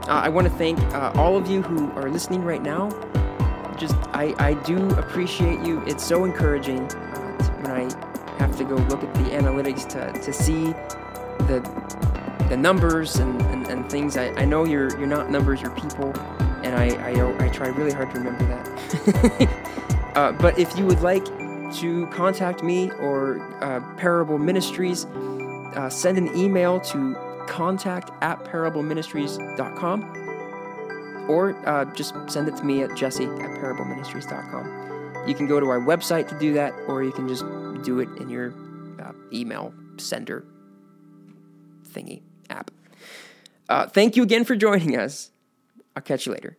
Uh, 0.08 0.22
I 0.22 0.30
want 0.30 0.46
to 0.46 0.52
thank 0.54 0.78
uh, 0.94 1.12
all 1.16 1.36
of 1.36 1.50
you 1.50 1.60
who 1.60 1.90
are 1.90 2.08
listening 2.08 2.42
right 2.42 2.62
now. 2.62 2.88
Just, 3.76 3.94
I, 4.14 4.34
I 4.38 4.54
do 4.54 4.88
appreciate 4.92 5.60
you. 5.60 5.82
It's 5.86 6.02
so 6.02 6.24
encouraging 6.24 6.88
when 7.60 7.70
I 7.70 7.82
have 8.38 8.56
to 8.56 8.64
go 8.64 8.76
look 8.76 9.04
at 9.04 9.12
the 9.12 9.24
analytics 9.24 9.86
to, 9.90 10.18
to 10.18 10.32
see 10.32 10.72
the 11.46 11.60
the 12.48 12.56
numbers 12.56 13.16
and, 13.16 13.40
and, 13.42 13.66
and 13.66 13.90
things. 13.90 14.16
I, 14.16 14.28
I 14.30 14.44
know 14.44 14.64
you're 14.64 14.90
you're 14.98 15.06
not 15.06 15.30
numbers, 15.30 15.60
you're 15.60 15.70
people, 15.72 16.12
and 16.62 16.74
I 16.74 16.88
I, 17.10 17.44
I 17.44 17.48
try 17.48 17.68
really 17.68 17.92
hard 17.92 18.10
to 18.12 18.18
remember 18.18 18.44
that. 18.46 19.48
uh, 20.16 20.32
but 20.32 20.58
if 20.58 20.76
you 20.76 20.84
would 20.86 21.00
like 21.00 21.24
to 21.74 22.06
contact 22.08 22.62
me 22.62 22.90
or 22.92 23.40
uh, 23.62 23.80
Parable 23.96 24.38
Ministries, 24.38 25.04
uh, 25.04 25.90
send 25.90 26.16
an 26.18 26.34
email 26.36 26.80
to 26.80 27.14
contact 27.46 28.10
at 28.22 28.44
parableministries.com 28.44 30.18
or 31.28 31.54
uh, 31.68 31.84
just 31.94 32.14
send 32.26 32.48
it 32.48 32.56
to 32.56 32.64
me 32.64 32.82
at 32.82 32.96
jesse 32.96 33.24
at 33.24 33.30
parableministries.com. 33.30 35.28
You 35.28 35.34
can 35.34 35.46
go 35.46 35.60
to 35.60 35.66
our 35.66 35.80
website 35.80 36.26
to 36.28 36.38
do 36.38 36.54
that, 36.54 36.72
or 36.86 37.02
you 37.02 37.12
can 37.12 37.28
just 37.28 37.44
do 37.82 38.00
it 38.00 38.08
in 38.18 38.30
your 38.30 38.54
uh, 39.00 39.12
email 39.32 39.74
sender 39.98 40.46
thingy 41.86 42.22
app. 42.50 42.70
Uh, 43.68 43.86
thank 43.86 44.16
you 44.16 44.22
again 44.22 44.44
for 44.44 44.56
joining 44.56 44.96
us. 44.96 45.30
I'll 45.94 46.02
catch 46.02 46.26
you 46.26 46.32
later. 46.32 46.56